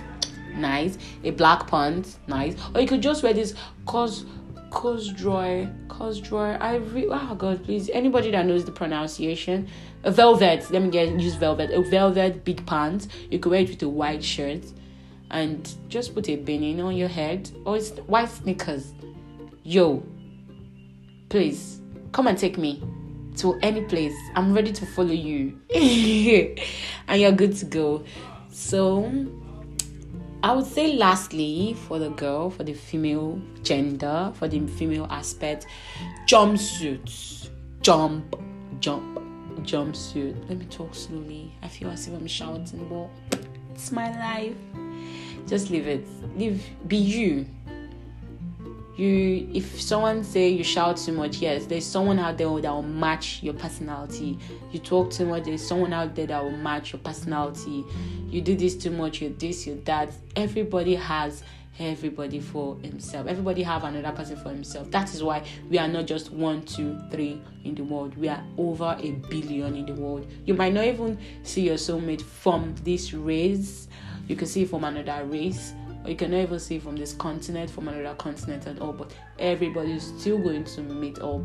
nice, 0.54 0.98
a 1.24 1.32
black 1.32 1.66
pants, 1.68 2.20
nice. 2.28 2.56
Or 2.76 2.82
you 2.82 2.88
could 2.88 3.02
just 3.02 3.24
wear 3.24 3.34
this 3.34 3.56
cause 3.86 4.26
cause 4.70 6.20
drawer 6.20 6.58
i 6.62 6.76
re- 6.76 7.08
oh 7.10 7.36
god 7.36 7.64
please. 7.64 7.90
Anybody 7.90 8.32
that 8.32 8.46
knows 8.46 8.66
the 8.66 8.72
pronunciation 8.72 9.68
a 10.04 10.12
velvet. 10.12 10.70
Let 10.72 10.82
me 10.82 10.90
get 10.90 11.20
use 11.20 11.36
velvet. 11.36 11.72
A 11.72 11.82
velvet 11.82 12.44
big 12.46 12.66
pants 12.66 13.08
you 13.30 13.40
could 13.40 13.52
wear 13.52 13.62
it 13.62 13.70
with 13.70 13.84
a 13.84 13.90
white 13.90 14.24
shirt. 14.24 14.64
And 15.32 15.72
just 15.90 16.16
put 16.16 16.28
a 16.30 16.38
beanie 16.38 16.84
on 16.84 16.96
your 16.96 17.08
head. 17.08 17.52
Or 17.66 17.78
it's 17.78 17.92
white 18.08 18.30
sneakers. 18.30 18.94
Yo, 19.64 20.04
please 21.30 21.82
come 22.12 22.28
and 22.28 22.38
take 22.38 22.58
me 22.58 22.84
to 23.38 23.58
any 23.62 23.82
place. 23.82 24.16
I'm 24.36 24.54
ready 24.54 24.72
to 24.72 24.86
follow 24.86 25.12
you, 25.12 25.60
and 27.08 27.22
you're 27.22 27.32
good 27.32 27.56
to 27.58 27.66
go. 27.66 28.04
So 28.52 29.04
I 30.42 30.54
would 30.54 30.66
say 30.66 30.96
lastly 30.96 31.76
for 31.88 32.00
the 32.00 32.12
girl, 32.12 32.50
for 32.50 32.64
the 32.64 32.74
female 32.74 33.42
gender, 33.62 34.32
for 34.36 34.48
the 34.48 34.66
female 34.68 35.06
aspect, 35.10 35.68
jumpsuits. 36.28 37.50
Jump, 37.82 38.36
jump, 38.80 39.20
jumpsuit. 39.64 40.48
Let 40.48 40.58
me 40.58 40.66
talk 40.66 40.96
slowly. 40.96 41.54
I 41.62 41.68
feel 41.68 41.90
as 41.90 42.08
if 42.08 42.14
I'm 42.14 42.28
shouting, 42.28 42.88
but 42.90 43.40
it's 43.74 43.92
my 43.92 44.10
life. 44.18 44.56
Just 45.46 45.72
leave 45.72 45.88
it. 45.88 46.08
Leave, 46.38 46.64
be 46.88 46.98
you 46.98 47.46
you 49.00 49.50
if 49.54 49.82
someone 49.82 50.24
say 50.24 50.50
you 50.50 50.64
shout 50.64 50.98
too 50.98 51.14
much 51.14 51.38
yes 51.38 51.66
there's 51.66 51.86
someone 51.86 52.20
out 52.20 52.38
there 52.38 52.48
that 52.48 52.72
will 52.72 52.82
match 52.82 53.42
your 53.42 53.54
personality. 53.54 54.38
You 54.72 54.80
talk 54.80 55.12
too 55.12 55.26
much 55.26 55.46
there's 55.46 55.66
someone 55.66 55.94
out 55.94 56.16
there 56.16 56.28
that 56.28 56.44
will 56.44 56.52
match 56.52 56.94
your 56.94 57.00
personality. 57.00 57.86
You 58.30 58.42
do 58.42 58.56
this 58.56 58.76
too 58.76 58.92
much 58.92 59.22
you 59.22 59.36
this 59.38 59.66
you 59.66 59.82
that. 59.86 60.12
Everybody 60.36 60.96
has 60.96 61.44
everybody 61.80 62.42
for 62.42 62.76
himself. 62.82 63.28
Everybody 63.28 63.64
have 63.64 63.86
another 63.86 64.16
person 64.16 64.36
for 64.36 64.50
himself. 64.50 64.92
That 64.92 65.14
is 65.14 65.24
why 65.24 65.46
we 65.70 65.78
are 65.78 65.88
not 65.88 66.06
just 66.06 66.32
one 66.32 66.64
two 66.64 67.00
three 67.10 67.42
in 67.64 67.76
the 67.76 67.84
world. 67.84 68.18
We 68.18 68.28
are 68.28 68.44
over 68.58 68.98
a 69.00 69.12
billion 69.12 69.76
in 69.76 69.86
the 69.86 69.94
world. 69.94 70.30
You 70.46 70.54
might 70.56 70.74
not 70.74 70.86
even 70.86 71.18
see 71.44 71.62
your 71.62 71.78
soulmate 71.78 72.22
from 72.22 72.76
this 72.84 73.14
race. 73.14 73.88
You 74.28 74.36
can 74.36 74.48
see 74.48 74.66
from 74.66 74.84
another 74.84 75.26
race 75.26 75.74
you 76.06 76.16
can 76.16 76.32
never 76.32 76.58
see 76.60 76.80
from 76.80 76.96
this 76.96 77.14
continent, 77.14 77.70
from 77.70 77.88
another 77.88 78.16
continent 78.16 78.68
at 78.68 78.80
all, 78.80 78.94
but 78.94 79.14
everybody 79.38 79.94
is 79.94 80.14
still 80.18 80.38
going 80.38 80.64
to 80.64 80.82
meet 80.82 81.20
up 81.20 81.42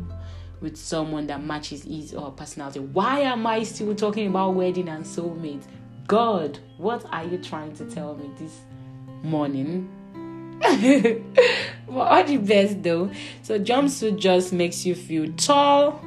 with 0.61 0.77
someone 0.77 1.27
that 1.27 1.43
matches 1.43 1.83
his 1.83 2.13
or 2.13 2.25
her 2.25 2.31
personality. 2.31 2.79
Why 2.79 3.19
am 3.19 3.45
I 3.45 3.63
still 3.63 3.93
talking 3.93 4.27
about 4.27 4.55
wedding 4.55 4.89
and 4.89 5.05
soulmate? 5.05 5.63
God, 6.07 6.59
what 6.77 7.05
are 7.11 7.25
you 7.25 7.37
trying 7.37 7.75
to 7.75 7.85
tell 7.85 8.15
me 8.15 8.29
this 8.37 8.61
morning? 9.23 9.89
but 10.61 11.97
all 11.97 12.23
the 12.23 12.37
best 12.37 12.81
though. 12.81 13.11
So 13.43 13.59
jumpsuit 13.59 14.17
just 14.17 14.53
makes 14.53 14.85
you 14.85 14.95
feel 14.95 15.31
tall, 15.33 15.99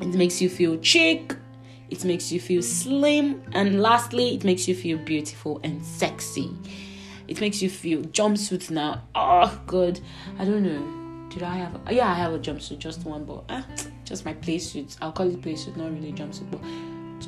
it 0.00 0.14
makes 0.14 0.42
you 0.42 0.48
feel 0.48 0.82
chic, 0.82 1.36
it 1.90 2.04
makes 2.04 2.32
you 2.32 2.40
feel 2.40 2.62
slim, 2.62 3.42
and 3.52 3.80
lastly, 3.80 4.34
it 4.34 4.44
makes 4.44 4.66
you 4.66 4.74
feel 4.74 4.98
beautiful 4.98 5.60
and 5.62 5.84
sexy 5.84 6.50
it 7.28 7.40
makes 7.40 7.62
you 7.62 7.70
feel 7.70 8.02
jumpsuits 8.02 8.70
now. 8.70 9.02
Oh 9.14 9.60
god, 9.66 10.00
I 10.38 10.44
don't 10.44 10.62
know. 10.62 11.28
Did 11.30 11.42
I 11.42 11.56
have? 11.56 11.80
A, 11.86 11.94
yeah, 11.94 12.10
I 12.10 12.14
have 12.14 12.34
a 12.34 12.38
jumpsuit, 12.38 12.78
just 12.78 13.04
one, 13.06 13.24
but 13.24 13.44
uh, 13.48 13.62
just 14.04 14.24
my 14.24 14.34
play 14.34 14.58
suits. 14.58 14.98
I'll 15.00 15.12
call 15.12 15.28
it 15.28 15.40
play 15.40 15.56
suit, 15.56 15.76
not 15.76 15.90
really 15.92 16.12
jumpsuit, 16.12 16.50
but 16.50 16.60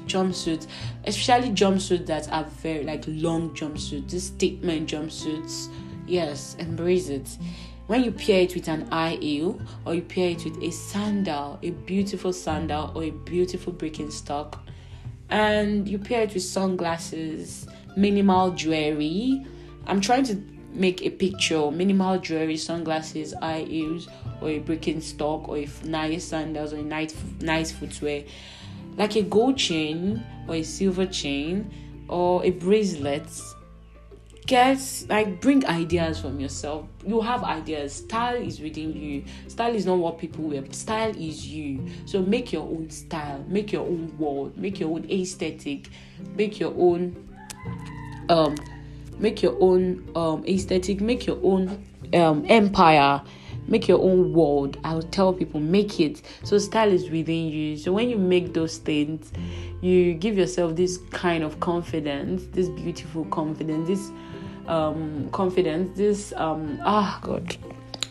jumpsuits, 0.07 0.67
especially 1.05 1.51
jumpsuits 1.51 2.07
that 2.07 2.31
are 2.31 2.45
very 2.45 2.85
like 2.85 3.05
long 3.07 3.51
jumpsuits, 3.55 4.11
this 4.11 4.27
statement 4.27 4.91
jumpsuits. 4.91 5.69
Yes, 6.07 6.57
embrace 6.59 7.09
it. 7.09 7.39
When 7.87 8.03
you 8.03 8.13
pair 8.13 8.43
it 8.43 8.55
with 8.55 8.69
an 8.69 8.87
high 8.91 9.19
heel 9.21 9.61
or 9.85 9.95
you 9.95 10.03
pair 10.03 10.31
it 10.31 10.45
with 10.45 10.63
a 10.63 10.71
sandal, 10.71 11.59
a 11.63 11.71
beautiful 11.71 12.33
sandal 12.33 12.93
or 12.95 13.05
a 13.05 13.11
beautiful 13.11 13.73
Birkenstock, 13.73 14.59
and 15.31 15.89
you 15.89 15.99
pair 15.99 16.23
it 16.23 16.35
with 16.35 16.43
sunglasses, 16.43 17.67
minimal 17.97 18.51
jewelry, 18.53 19.47
I'm 19.87 20.01
trying 20.01 20.25
to 20.25 20.43
make 20.75 21.03
a 21.03 21.11
picture 21.11 21.71
minimal 21.71 22.19
jewelry, 22.19 22.57
sunglasses, 22.57 23.35
eye 23.41 23.65
heels, 23.69 24.09
or 24.41 24.51
a 24.51 24.61
Birkenstock, 24.61 25.49
or 25.49 25.59
a 25.59 25.69
nice 25.85 26.25
sandals, 26.25 26.73
or 26.73 26.79
a 26.79 26.83
nice, 26.83 27.15
nice 27.41 27.71
footwear, 27.73 28.25
like 28.97 29.17
a 29.17 29.23
gold 29.23 29.57
chain, 29.57 30.23
or 30.49 30.57
a 30.57 30.63
silver 30.63 31.07
chain, 31.07 31.71
or 32.09 32.45
a 32.45 32.51
bracelet. 32.51 33.27
Get 34.47 35.07
like 35.09 35.41
bring 35.41 35.65
ideas 35.67 36.21
from 36.21 36.39
yourself. 36.39 36.87
You 37.07 37.23
have 37.23 37.43
ideas. 37.45 37.95
Style 37.95 38.37
is 38.37 38.61
within 38.61 38.95
you. 38.95 39.25
Style 39.49 39.75
is 39.75 39.87
not 39.87 39.97
what 39.97 40.19
people 40.19 40.45
wear. 40.45 40.63
Style 40.71 41.17
is 41.17 41.47
you. 41.47 41.87
So 42.05 42.21
make 42.21 42.53
your 42.53 42.65
own 42.65 42.91
style. 42.91 43.43
Make 43.49 43.73
your 43.73 43.87
own 43.87 44.15
world. 44.19 44.55
Make 44.59 44.81
your 44.81 44.91
own 44.91 45.11
aesthetic. 45.11 45.89
Make 46.37 46.61
your 46.61 46.75
own 46.77 47.27
um 48.29 48.55
make 49.19 49.43
your 49.43 49.57
own 49.61 50.09
um, 50.15 50.45
aesthetic, 50.47 51.01
make 51.01 51.27
your 51.27 51.39
own 51.43 51.85
um, 52.15 52.45
empire, 52.49 53.23
make 53.67 53.89
your 53.89 54.01
own 54.01 54.33
world. 54.33 54.79
I 54.85 54.95
would 54.95 55.13
tell 55.13 55.33
people 55.33 55.61
make 55.61 56.01
it. 56.01 56.23
So 56.43 56.59
style 56.59 56.93
is 56.93 57.11
within 57.11 57.49
you. 57.49 57.77
So 57.77 57.93
when 57.93 58.09
you 58.11 58.17
make 58.19 58.55
those 58.55 58.79
things, 58.79 59.33
you 59.81 60.15
give 60.15 60.37
yourself 60.37 60.77
this 60.77 60.99
kind 61.11 61.45
of 61.45 61.61
confidence, 61.61 62.45
this 62.53 62.69
beautiful 62.69 63.25
confidence, 63.27 63.89
this 63.89 64.11
um 64.67 65.29
confidence, 65.31 65.97
this 65.97 66.33
um 66.37 66.79
ah 66.83 67.19
god. 67.23 67.57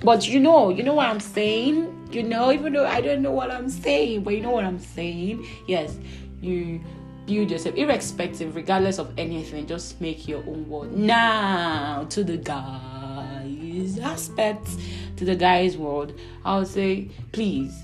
But 0.04 0.28
you 0.28 0.40
know, 0.40 0.70
you 0.70 0.84
know 0.84 0.94
what 0.94 1.08
I'm 1.08 1.20
saying? 1.20 2.10
You 2.12 2.24
know, 2.24 2.52
even 2.52 2.74
though 2.74 2.86
I 2.86 3.02
don't 3.02 3.22
know 3.22 3.32
what 3.32 3.50
I'm 3.50 3.70
saying, 3.70 4.24
but 4.24 4.36
you 4.36 4.42
know 4.42 4.52
what 4.52 4.66
I'm 4.66 4.80
saying? 4.80 5.48
Yes, 5.68 5.98
you 6.42 6.82
build 7.26 7.50
yourself 7.52 7.76
irrespective 7.76 8.56
regardless 8.56 9.00
of 9.00 9.12
anything 9.18 9.66
just 9.66 10.00
make 10.02 10.28
your 10.28 10.40
own 10.40 10.68
world. 10.68 10.92
Now 10.96 12.06
to 12.10 12.24
the 12.24 12.38
guys 12.38 14.00
aspects 14.00 14.78
to 15.18 15.26
the 15.26 15.36
guys 15.36 15.78
world 15.78 16.18
i 16.46 16.58
would 16.58 16.68
say 16.68 17.10
please 17.32 17.84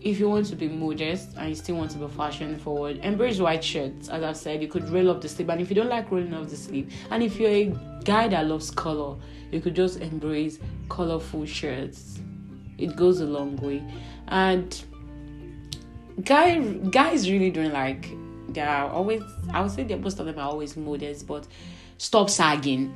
if 0.00 0.20
you 0.20 0.28
want 0.28 0.46
to 0.46 0.54
be 0.54 0.68
modest 0.68 1.30
and 1.36 1.48
you 1.48 1.54
still 1.54 1.76
want 1.76 1.90
to 1.90 1.98
be 1.98 2.06
fashion 2.08 2.58
forward 2.58 2.98
embrace 2.98 3.40
white 3.40 3.64
shirts 3.64 4.08
as 4.08 4.22
I've 4.22 4.36
said 4.36 4.62
you 4.62 4.68
could 4.68 4.88
roll 4.90 5.10
up 5.10 5.20
the 5.20 5.28
sleeve. 5.28 5.48
And 5.48 5.60
if 5.60 5.68
you 5.68 5.74
don't 5.74 5.88
like 5.88 6.10
rolling 6.10 6.32
up 6.34 6.48
the 6.48 6.56
sleeve 6.56 6.92
and 7.10 7.22
if 7.22 7.40
you're 7.40 7.50
a 7.50 7.74
guy 8.04 8.28
that 8.28 8.46
loves 8.46 8.70
color 8.70 9.16
you 9.50 9.60
could 9.60 9.74
just 9.74 10.00
embrace 10.00 10.58
colorful 10.88 11.46
shirts. 11.46 12.20
It 12.78 12.96
goes 12.96 13.20
a 13.20 13.24
long 13.24 13.56
way. 13.56 13.82
And 14.28 14.84
guy 16.24 16.58
guys 16.60 17.30
really 17.30 17.50
don't 17.50 17.72
like 17.72 18.10
they 18.48 18.60
are 18.60 18.90
always 18.90 19.22
I 19.52 19.60
would 19.62 19.70
say 19.70 19.84
that 19.84 20.00
most 20.00 20.18
of 20.18 20.26
them 20.26 20.38
are 20.38 20.48
always 20.48 20.76
modest, 20.76 21.26
but 21.26 21.46
stop 21.98 22.30
sagging. 22.30 22.94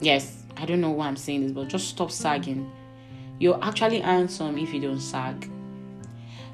Yes, 0.00 0.44
I 0.56 0.66
don't 0.66 0.80
know 0.80 0.90
why 0.90 1.06
I'm 1.06 1.16
saying 1.16 1.42
this, 1.42 1.52
but 1.52 1.68
just 1.68 1.88
stop 1.88 2.10
sagging. 2.10 2.70
You're 3.38 3.62
actually 3.62 4.00
handsome 4.00 4.58
if 4.58 4.72
you 4.72 4.80
don't 4.80 5.00
sag. 5.00 5.50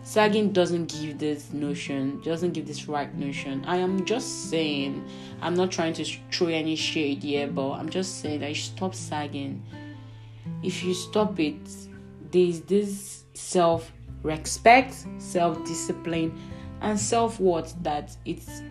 Sagging 0.04 0.52
doesn't 0.52 0.86
give 0.86 1.18
this 1.18 1.52
notion, 1.52 2.20
doesn't 2.22 2.52
give 2.52 2.66
this 2.66 2.88
right 2.88 3.14
notion. 3.14 3.64
I 3.66 3.76
am 3.76 4.04
just 4.04 4.50
saying, 4.50 5.04
I'm 5.40 5.54
not 5.54 5.70
trying 5.70 5.92
to 5.94 6.04
throw 6.32 6.48
any 6.48 6.74
shade 6.74 7.22
here, 7.22 7.46
but 7.46 7.72
I'm 7.72 7.88
just 7.88 8.20
saying 8.20 8.42
you 8.42 8.54
stop 8.54 8.96
sagging. 8.96 9.62
If 10.62 10.82
you 10.82 10.92
stop 10.94 11.38
it, 11.38 11.60
there's 12.32 12.60
this 12.62 13.24
self 13.34 13.92
respect, 14.24 15.06
self 15.18 15.64
discipline, 15.64 16.36
and 16.82 16.98
self 16.98 17.40
worth 17.40 17.74
that 17.82 18.14
it's 18.24 18.62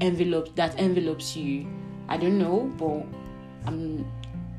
enveloped 0.00 0.54
that 0.56 0.78
envelops 0.78 1.36
you. 1.36 1.66
I 2.08 2.16
don't 2.16 2.38
know, 2.38 2.70
but 2.76 3.04
I'm 3.66 4.06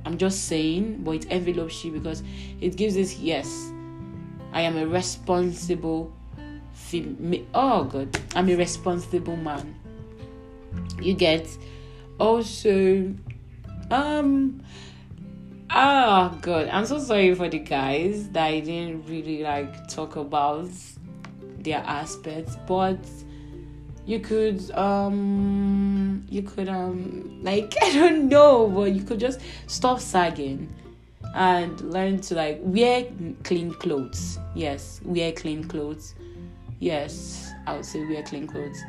I'm 0.06 0.18
just 0.18 0.46
saying, 0.46 1.04
but 1.04 1.12
it 1.12 1.26
envelops 1.26 1.84
you 1.86 1.92
because 1.92 2.24
it 2.60 2.76
gives 2.76 2.96
this 2.96 3.18
yes. 3.20 3.72
I 4.52 4.62
am 4.62 4.78
a 4.78 4.88
responsible 4.88 6.12
fem- 6.74 7.48
oh 7.54 7.84
god, 7.84 8.20
I'm 8.36 8.50
a 8.50 8.56
responsible 8.56 9.38
man. 9.38 9.76
You 11.02 11.14
get 11.14 11.48
also 12.20 13.14
um 13.92 14.62
oh 15.70 16.38
god, 16.42 16.70
I'm 16.70 16.86
so 16.86 17.00
sorry 17.00 17.36
for 17.36 17.48
the 17.48 17.60
guys 17.60 18.30
that 18.30 18.46
I 18.46 18.60
didn't 18.62 19.08
really 19.08 19.44
like 19.44 19.88
talk 19.88 20.16
about 20.16 20.70
their 21.68 21.84
aspects 21.86 22.56
but 22.66 22.98
you 24.06 24.20
could 24.22 24.72
um 24.72 26.26
you 26.30 26.42
could 26.42 26.70
um 26.70 27.40
like 27.44 27.76
i 27.84 27.94
don't 27.94 28.30
know 28.30 28.68
but 28.70 28.94
you 28.94 29.04
could 29.04 29.20
just 29.20 29.42
stop 29.68 30.00
sagging 30.00 30.74
and 31.36 31.82
learn 31.82 32.20
to 32.20 32.34
like 32.36 32.60
wear 32.64 33.06
clean 33.44 33.72
clothes. 33.72 34.40
Yes 34.56 35.02
wear 35.04 35.32
clean 35.34 35.64
clothes. 35.68 36.16
Yes 36.80 37.52
i 37.68 37.76
would 37.76 37.86
say 37.86 38.00
wear 38.06 38.24
clean 38.24 38.48
clothes. 38.48 38.82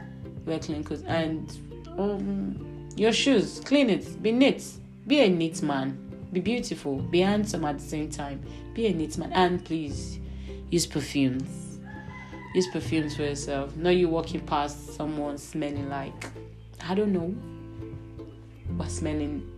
Wear 0.46 0.60
clean 0.60 0.84
clothes. 0.84 1.02
And 1.02 1.50
um 1.98 2.88
your 2.96 3.12
shoes 3.12 3.60
clean 3.64 3.90
it. 3.90 4.22
Be 4.22 4.30
neat. 4.30 4.64
Be 5.08 5.20
a 5.20 5.28
neat 5.28 5.62
man. 5.62 5.98
Be 6.32 6.40
beautiful. 6.40 6.96
Be 6.98 7.20
handsome 7.20 7.64
at 7.64 7.78
the 7.78 7.84
same 7.84 8.08
time. 8.08 8.40
Be 8.72 8.86
a 8.86 8.94
neat 8.94 9.18
man. 9.18 9.32
And 9.32 9.64
please 9.64 10.20
use 10.70 10.86
perfumes 10.86 11.67
use 12.54 12.66
perfumes 12.68 13.16
for 13.16 13.22
yourself. 13.22 13.76
Not 13.76 13.90
you 13.90 14.08
walking 14.08 14.40
past 14.40 14.94
someone 14.94 15.38
smelling 15.38 15.88
like 15.88 16.26
I 16.86 16.94
don't 16.94 17.12
know, 17.12 17.34
but 18.70 18.90
smelling 18.90 19.50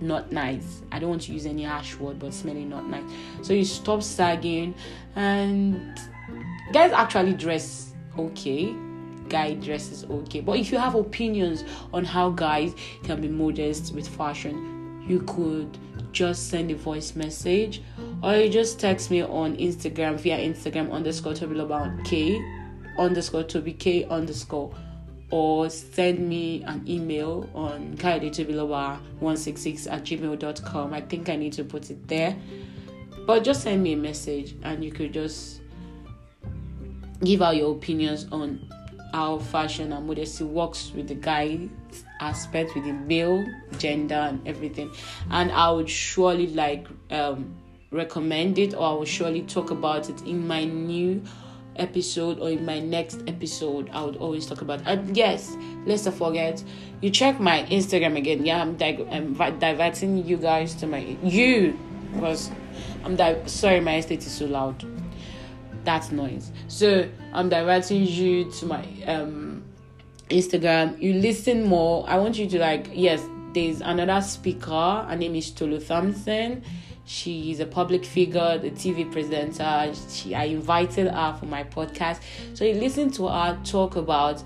not 0.00 0.30
nice. 0.30 0.82
I 0.92 0.98
don't 0.98 1.10
want 1.10 1.22
to 1.22 1.32
use 1.32 1.46
any 1.46 1.64
harsh 1.64 1.96
word, 1.96 2.18
but 2.18 2.32
smelling 2.32 2.68
not 2.68 2.88
nice. 2.88 3.04
So 3.42 3.52
you 3.52 3.64
stop 3.64 4.02
sagging, 4.02 4.74
and 5.16 5.98
guys 6.72 6.92
actually 6.92 7.34
dress 7.34 7.92
okay. 8.18 8.74
guy 9.30 9.54
dresses 9.54 10.04
okay. 10.04 10.40
But 10.40 10.58
if 10.58 10.70
you 10.70 10.78
have 10.78 10.94
opinions 10.94 11.64
on 11.94 12.04
how 12.04 12.30
guys 12.30 12.74
can 13.04 13.20
be 13.20 13.28
modest 13.28 13.94
with 13.94 14.06
fashion, 14.06 15.02
you 15.08 15.20
could 15.22 15.78
just 16.12 16.48
send 16.48 16.70
a 16.70 16.74
voice 16.74 17.14
message 17.14 17.82
or 18.22 18.36
you 18.36 18.48
just 18.48 18.80
text 18.80 19.10
me 19.10 19.22
on 19.22 19.56
Instagram 19.56 20.18
via 20.18 20.38
Instagram 20.38 20.90
underscore 20.90 21.34
Tobiloba 21.34 22.04
K 22.04 22.40
underscore 22.98 23.44
Toby 23.44 23.72
K 23.72 24.04
underscore 24.04 24.74
or 25.30 25.70
send 25.70 26.28
me 26.28 26.62
an 26.64 26.84
email 26.88 27.48
on 27.54 27.96
kayodetobiloba166 27.96 29.90
at 29.90 30.04
gmail.com. 30.04 30.92
I 30.92 31.00
think 31.00 31.28
I 31.28 31.36
need 31.36 31.52
to 31.54 31.64
put 31.64 31.90
it 31.90 32.08
there. 32.08 32.36
But 33.26 33.44
just 33.44 33.62
send 33.62 33.82
me 33.82 33.92
a 33.92 33.96
message 33.96 34.56
and 34.62 34.84
you 34.84 34.90
could 34.90 35.12
just 35.12 35.60
give 37.24 37.42
out 37.42 37.56
your 37.56 37.72
opinions 37.72 38.26
on 38.32 38.66
how 39.12 39.38
fashion 39.38 39.92
and 39.92 40.06
modesty 40.06 40.44
works 40.44 40.92
with 40.94 41.08
the 41.08 41.14
guy 41.14 41.68
aspect 42.20 42.74
with 42.74 42.84
the 42.84 42.92
male 42.92 43.44
gender 43.78 44.14
and 44.14 44.46
everything. 44.46 44.90
And 45.30 45.50
i 45.52 45.70
would 45.70 45.88
surely 45.88 46.48
like 46.48 46.86
um 47.10 47.56
recommend 47.90 48.58
it 48.58 48.74
or 48.74 48.86
i 48.86 48.92
will 48.92 49.04
surely 49.04 49.42
talk 49.42 49.70
about 49.70 50.08
it 50.08 50.22
in 50.22 50.46
my 50.46 50.64
new 50.64 51.22
episode 51.76 52.38
or 52.38 52.50
in 52.50 52.64
my 52.64 52.78
next 52.78 53.22
episode. 53.26 53.88
I 53.90 54.04
would 54.04 54.16
always 54.16 54.46
talk 54.46 54.60
about 54.60 54.82
and 54.86 55.16
yes 55.16 55.56
let's 55.86 56.04
not 56.04 56.14
forget 56.14 56.62
you 57.00 57.10
check 57.10 57.40
my 57.40 57.64
instagram 57.64 58.16
again. 58.16 58.44
Yeah 58.44 58.60
i'm, 58.60 58.76
di- 58.76 59.06
I'm 59.10 59.34
diverting 59.34 60.24
you 60.26 60.36
guys 60.36 60.74
to 60.76 60.86
my 60.86 61.16
you 61.22 61.78
because 62.12 62.50
i'm 63.04 63.16
di- 63.16 63.46
sorry 63.46 63.80
my 63.80 63.96
estate 63.96 64.26
is 64.26 64.32
so 64.32 64.46
loud 64.46 64.84
that 65.84 66.10
noise. 66.12 66.52
So 66.68 67.08
i'm 67.32 67.48
directing 67.48 68.04
you 68.04 68.50
to 68.52 68.66
my 68.66 68.84
um 69.06 69.62
instagram. 70.28 71.00
You 71.00 71.14
listen 71.14 71.64
more. 71.64 72.04
I 72.08 72.18
want 72.18 72.38
you 72.38 72.48
to 72.48 72.58
like 72.58 72.90
yes 72.92 73.26
there's 73.52 73.80
another 73.80 74.20
speaker. 74.20 75.06
Her 75.08 75.16
name 75.16 75.34
is 75.34 75.50
tolu 75.50 75.80
thompson. 75.80 76.62
She's 77.04 77.58
a 77.58 77.66
public 77.66 78.04
figure, 78.04 78.58
the 78.58 78.70
TV 78.70 79.10
presenter. 79.10 79.92
She, 80.08 80.32
I 80.32 80.44
invited 80.44 81.08
her 81.08 81.36
for 81.40 81.46
my 81.46 81.64
podcast. 81.64 82.20
So 82.54 82.64
you 82.64 82.74
listen 82.74 83.10
to 83.12 83.26
her 83.26 83.58
talk 83.64 83.96
about 83.96 84.44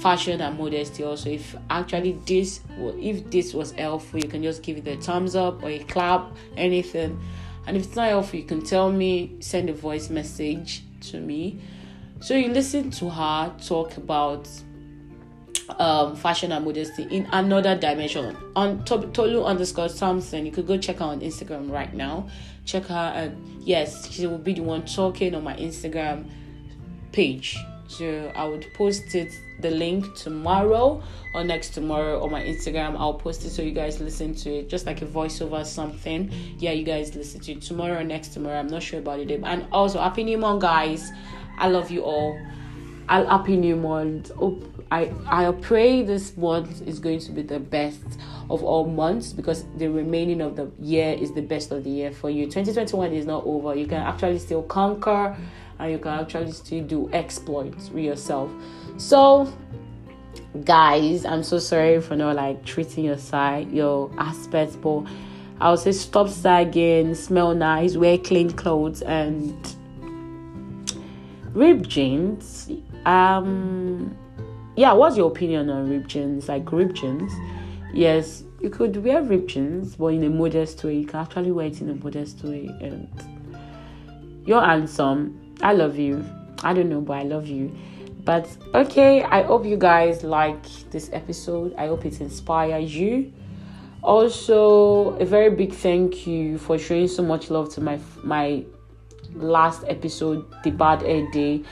fashion 0.00 0.40
and 0.40 0.58
modesty 0.58 1.04
also. 1.04 1.30
If 1.30 1.54
actually 1.68 2.18
this 2.26 2.60
if 2.98 3.30
this 3.30 3.54
was 3.54 3.72
helpful 3.72 4.18
you 4.18 4.28
can 4.28 4.42
just 4.42 4.62
give 4.62 4.78
it 4.78 4.88
a 4.88 4.96
thumbs 4.96 5.36
up 5.36 5.62
or 5.62 5.68
a 5.68 5.78
clap 5.80 6.34
anything 6.56 7.20
and 7.66 7.76
if 7.76 7.84
it's 7.84 7.96
not 7.96 8.08
helpful 8.08 8.38
you 8.38 8.44
can 8.44 8.62
tell 8.62 8.90
me 8.90 9.36
send 9.40 9.68
a 9.68 9.72
voice 9.74 10.10
message 10.10 10.82
to 11.00 11.20
me 11.20 11.60
so 12.20 12.34
you 12.34 12.48
listen 12.48 12.90
to 12.90 13.08
her 13.08 13.54
talk 13.58 13.96
about 13.96 14.48
um, 15.78 16.16
fashion 16.16 16.52
and 16.52 16.64
modesty 16.64 17.04
in 17.04 17.28
another 17.32 17.76
dimension. 17.76 18.36
On 18.56 18.84
Tolu 18.84 19.44
underscore 19.44 19.88
Thompson, 19.88 20.44
you 20.46 20.52
could 20.52 20.66
go 20.66 20.76
check 20.76 20.98
her 20.98 21.04
on 21.04 21.20
Instagram 21.20 21.70
right 21.70 21.92
now. 21.94 22.28
Check 22.64 22.84
her, 22.86 23.12
and 23.14 23.62
yes, 23.62 24.10
she 24.10 24.26
will 24.26 24.38
be 24.38 24.54
the 24.54 24.62
one 24.62 24.84
talking 24.84 25.34
on 25.34 25.44
my 25.44 25.56
Instagram 25.56 26.28
page. 27.12 27.56
I 28.36 28.44
would 28.44 28.72
post 28.74 29.14
it 29.14 29.38
the 29.60 29.70
link 29.70 30.14
tomorrow 30.14 31.02
or 31.34 31.44
next 31.44 31.70
tomorrow 31.70 32.22
on 32.22 32.30
my 32.30 32.42
Instagram. 32.42 32.96
I'll 32.96 33.14
post 33.14 33.44
it 33.44 33.50
so 33.50 33.62
you 33.62 33.72
guys 33.72 34.00
listen 34.00 34.34
to 34.36 34.58
it, 34.58 34.68
just 34.68 34.86
like 34.86 35.02
a 35.02 35.06
voiceover 35.06 35.64
something. 35.66 36.30
Yeah, 36.58 36.72
you 36.72 36.84
guys 36.84 37.14
listen 37.14 37.40
to 37.40 37.52
it 37.52 37.62
tomorrow 37.62 37.98
or 38.00 38.04
next 38.04 38.28
tomorrow. 38.28 38.58
I'm 38.58 38.68
not 38.68 38.82
sure 38.82 39.00
about 39.00 39.26
day. 39.26 39.40
And 39.42 39.66
also, 39.72 40.00
happy 40.00 40.24
new 40.24 40.38
month, 40.38 40.62
guys. 40.62 41.10
I 41.58 41.68
love 41.68 41.90
you 41.90 42.02
all. 42.02 42.38
I'll 43.08 43.26
happy 43.26 43.56
new 43.56 43.76
month. 43.76 44.30
I 44.92 45.12
I 45.26 45.50
pray 45.60 46.02
this 46.02 46.36
month 46.36 46.86
is 46.86 47.00
going 47.00 47.20
to 47.20 47.32
be 47.32 47.42
the 47.42 47.58
best 47.58 48.04
of 48.48 48.62
all 48.62 48.86
months 48.86 49.32
because 49.32 49.64
the 49.76 49.88
remaining 49.88 50.40
of 50.40 50.56
the 50.56 50.70
year 50.80 51.16
is 51.18 51.32
the 51.32 51.42
best 51.42 51.70
of 51.72 51.84
the 51.84 51.90
year 51.90 52.12
for 52.12 52.30
you. 52.30 52.46
2021 52.46 53.12
is 53.12 53.26
not 53.26 53.44
over. 53.44 53.74
You 53.74 53.86
can 53.86 54.00
actually 54.00 54.38
still 54.38 54.62
conquer 54.62 55.36
and 55.80 55.92
you 55.92 55.98
can 55.98 56.20
actually 56.20 56.52
still 56.52 56.84
do 56.84 57.10
exploits 57.12 57.90
with 57.90 58.04
yourself. 58.04 58.50
So 58.96 59.52
guys, 60.64 61.24
I'm 61.24 61.42
so 61.42 61.58
sorry 61.58 62.00
for 62.00 62.16
not 62.16 62.36
like 62.36 62.64
treating 62.64 63.04
your 63.04 63.18
side, 63.18 63.72
your 63.72 64.10
aspects, 64.18 64.76
but 64.76 65.04
I 65.60 65.70
would 65.70 65.80
say 65.80 65.92
stop 65.92 66.28
sagging, 66.28 67.14
smell 67.14 67.54
nice, 67.54 67.96
wear 67.96 68.18
clean 68.18 68.50
clothes 68.50 69.02
and 69.02 69.76
rib 71.52 71.88
jeans 71.88 72.70
um, 73.06 74.16
yeah, 74.76 74.92
what's 74.92 75.16
your 75.16 75.30
opinion 75.30 75.70
on 75.70 75.88
rib 75.88 76.08
jeans? 76.08 76.48
Like 76.48 76.70
rib 76.72 76.94
jeans, 76.94 77.32
yes, 77.92 78.44
you 78.60 78.70
could 78.70 78.96
wear 79.02 79.22
rib 79.22 79.48
jeans, 79.48 79.96
but 79.96 80.08
in 80.08 80.24
a 80.24 80.30
modest 80.30 80.82
way. 80.84 80.96
You 80.98 81.06
can 81.06 81.20
actually 81.20 81.52
wear 81.52 81.66
it 81.66 81.80
in 81.80 81.90
a 81.90 81.94
modest 81.94 82.42
way, 82.44 82.66
and 82.80 83.08
you're 84.44 84.60
handsome. 84.62 85.49
I 85.62 85.72
love 85.72 85.98
you. 85.98 86.24
I 86.62 86.72
don't 86.72 86.88
know, 86.88 87.00
but 87.00 87.18
I 87.18 87.22
love 87.22 87.46
you. 87.46 87.76
But 88.24 88.48
okay, 88.74 89.22
I 89.22 89.42
hope 89.42 89.64
you 89.64 89.76
guys 89.76 90.22
like 90.22 90.62
this 90.90 91.10
episode. 91.12 91.74
I 91.76 91.86
hope 91.86 92.04
it 92.04 92.20
inspires 92.20 92.94
you. 92.94 93.32
Also, 94.02 95.16
a 95.16 95.24
very 95.24 95.50
big 95.50 95.72
thank 95.72 96.26
you 96.26 96.58
for 96.58 96.78
showing 96.78 97.08
so 97.08 97.22
much 97.22 97.50
love 97.50 97.72
to 97.74 97.80
my 97.80 97.98
my 98.22 98.64
last 99.34 99.84
episode, 99.86 100.44
the 100.64 100.70
bad 100.70 101.02
air 101.02 101.30
day 101.30 101.64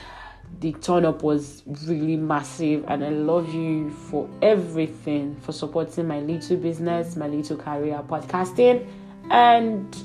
the 0.61 0.73
turn 0.73 1.05
up 1.05 1.23
was 1.23 1.63
really 1.87 2.17
massive 2.17 2.85
and 2.89 3.05
i 3.05 3.11
love 3.11 3.55
you 3.55 3.91
for 3.91 4.29
everything 4.43 5.37
for 5.41 5.53
supporting 5.53 6.07
my 6.07 6.21
little 6.21 6.57
business 6.57 7.17
my 7.17 7.29
little 7.29 7.57
career 7.57 8.03
podcasting 8.09 8.87
and 9.31 9.97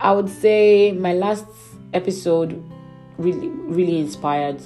i 0.00 0.12
would 0.12 0.28
say 0.28 0.92
my 0.92 1.14
last 1.14 1.46
episode 1.92 2.62
really 3.16 3.48
really 3.48 3.98
inspired 3.98 4.62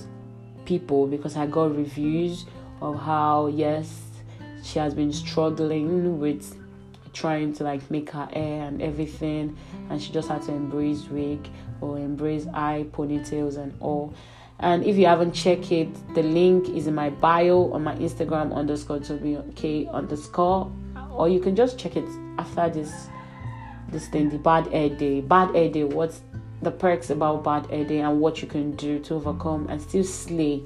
people 0.64 1.06
because 1.06 1.36
i 1.36 1.46
got 1.46 1.74
reviews 1.74 2.44
of 2.80 2.98
how 2.98 3.46
yes 3.46 4.02
she 4.62 4.78
has 4.78 4.94
been 4.94 5.12
struggling 5.12 6.18
with 6.20 6.56
trying 7.12 7.52
to 7.52 7.64
like 7.64 7.90
make 7.90 8.10
her 8.10 8.26
hair 8.32 8.66
and 8.66 8.80
everything 8.80 9.56
and 9.90 10.02
she 10.02 10.12
just 10.12 10.28
had 10.28 10.42
to 10.42 10.52
embrace 10.52 11.04
wig 11.08 11.48
or 11.80 11.98
embrace 11.98 12.46
eye 12.54 12.86
ponytails 12.92 13.58
and 13.58 13.74
all. 13.80 14.14
And 14.60 14.84
if 14.84 14.96
you 14.96 15.06
haven't 15.06 15.32
checked 15.32 15.72
it 15.72 15.88
the 16.14 16.22
link 16.22 16.68
is 16.68 16.86
in 16.86 16.94
my 16.94 17.10
bio 17.10 17.72
on 17.72 17.82
my 17.84 17.96
instagram 17.96 18.54
underscore 18.54 19.00
okay 19.50 19.86
underscore 19.88 20.72
or 21.10 21.28
you 21.28 21.40
can 21.40 21.56
just 21.56 21.78
check 21.78 21.96
it 21.96 22.08
after 22.38 22.70
this 22.70 23.08
this 23.88 24.08
thing 24.08 24.30
the 24.30 24.38
bad 24.38 24.68
air 24.72 24.88
day. 24.88 25.20
Bad 25.20 25.54
air 25.54 25.68
day 25.68 25.84
what's 25.84 26.22
the 26.62 26.70
perks 26.70 27.10
about 27.10 27.44
bad 27.44 27.66
air 27.70 27.84
day 27.84 28.00
and 28.00 28.20
what 28.20 28.40
you 28.40 28.48
can 28.48 28.72
do 28.76 28.98
to 29.00 29.14
overcome 29.14 29.66
and 29.68 29.82
still 29.82 30.04
slay 30.04 30.62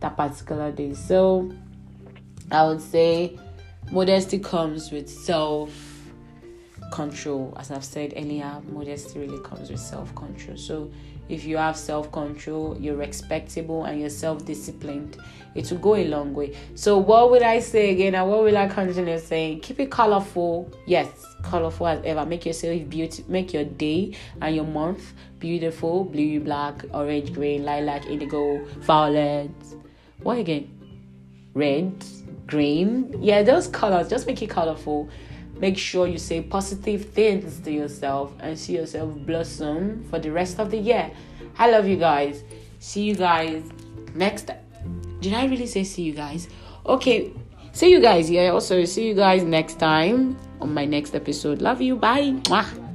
that 0.00 0.16
particular 0.16 0.72
day. 0.72 0.94
So 0.94 1.52
i 2.50 2.64
would 2.64 2.80
say 2.80 3.38
modesty 3.90 4.38
comes 4.38 4.92
with 4.92 5.08
self 5.08 5.70
control 6.92 7.52
as 7.58 7.70
i've 7.70 7.84
said 7.84 8.12
earlier 8.16 8.60
modesty 8.70 9.18
really 9.18 9.42
comes 9.42 9.70
with 9.70 9.80
self 9.80 10.14
control 10.14 10.56
so 10.56 10.90
if 11.28 11.44
you 11.44 11.56
have 11.56 11.76
self 11.76 12.10
control 12.12 12.76
you're 12.78 12.96
respectable 12.96 13.84
and 13.84 14.00
you're 14.00 14.10
self 14.10 14.44
disciplined 14.44 15.16
it 15.54 15.70
will 15.70 15.78
go 15.78 15.94
a 15.96 16.06
long 16.06 16.34
way. 16.34 16.54
So 16.74 16.98
what 16.98 17.30
would 17.30 17.42
i 17.42 17.60
say 17.60 17.90
again 17.90 18.14
and 18.14 18.28
what 18.28 18.42
will 18.42 18.56
i 18.56 18.68
continue 18.68 19.18
saying? 19.18 19.60
Keep 19.60 19.80
it 19.80 19.90
colorful. 19.90 20.70
Yes 20.86 21.08
colorful 21.42 21.86
as 21.86 22.04
ever. 22.04 22.26
Make 22.26 22.44
yourself 22.46 22.88
beautiful 22.88 23.30
make 23.30 23.52
your 23.52 23.64
day 23.64 24.14
and 24.40 24.54
your 24.54 24.66
month 24.66 25.14
beautiful. 25.38 26.04
Blue 26.04 26.40
black 26.40 26.84
orange 26.92 27.32
green 27.32 27.64
lilac 27.64 28.06
indigo 28.06 28.64
violet. 28.80 29.50
What 30.22 30.38
again? 30.38 30.70
Red 31.54 32.04
green. 32.46 33.14
Yeah, 33.22 33.42
those 33.42 33.68
colors, 33.68 34.08
just 34.08 34.26
make 34.26 34.42
it 34.42 34.50
colorful. 34.50 35.08
Make 35.58 35.78
sure 35.78 36.06
you 36.06 36.18
say 36.18 36.42
positive 36.42 37.06
things 37.06 37.60
to 37.60 37.72
yourself 37.72 38.32
and 38.40 38.58
see 38.58 38.76
yourself 38.76 39.14
blossom 39.24 40.04
for 40.10 40.18
the 40.18 40.30
rest 40.30 40.60
of 40.60 40.70
the 40.70 40.78
year. 40.78 41.10
I 41.58 41.70
love 41.70 41.88
you 41.88 41.96
guys. 41.96 42.44
See 42.78 43.02
you 43.02 43.14
guys 43.14 43.64
next. 44.14 44.48
Time. 44.48 44.58
Did 45.20 45.32
I 45.32 45.46
really 45.46 45.66
say 45.66 45.84
see 45.84 46.02
you 46.02 46.12
guys? 46.12 46.48
Okay, 46.84 47.32
see 47.72 47.90
you 47.90 48.00
guys. 48.00 48.30
Yeah, 48.30 48.50
also 48.50 48.84
see 48.84 49.08
you 49.08 49.14
guys 49.14 49.42
next 49.42 49.78
time 49.78 50.36
on 50.60 50.74
my 50.74 50.84
next 50.84 51.14
episode. 51.14 51.62
Love 51.62 51.80
you. 51.80 51.96
Bye. 51.96 52.32
Mwah. 52.44 52.85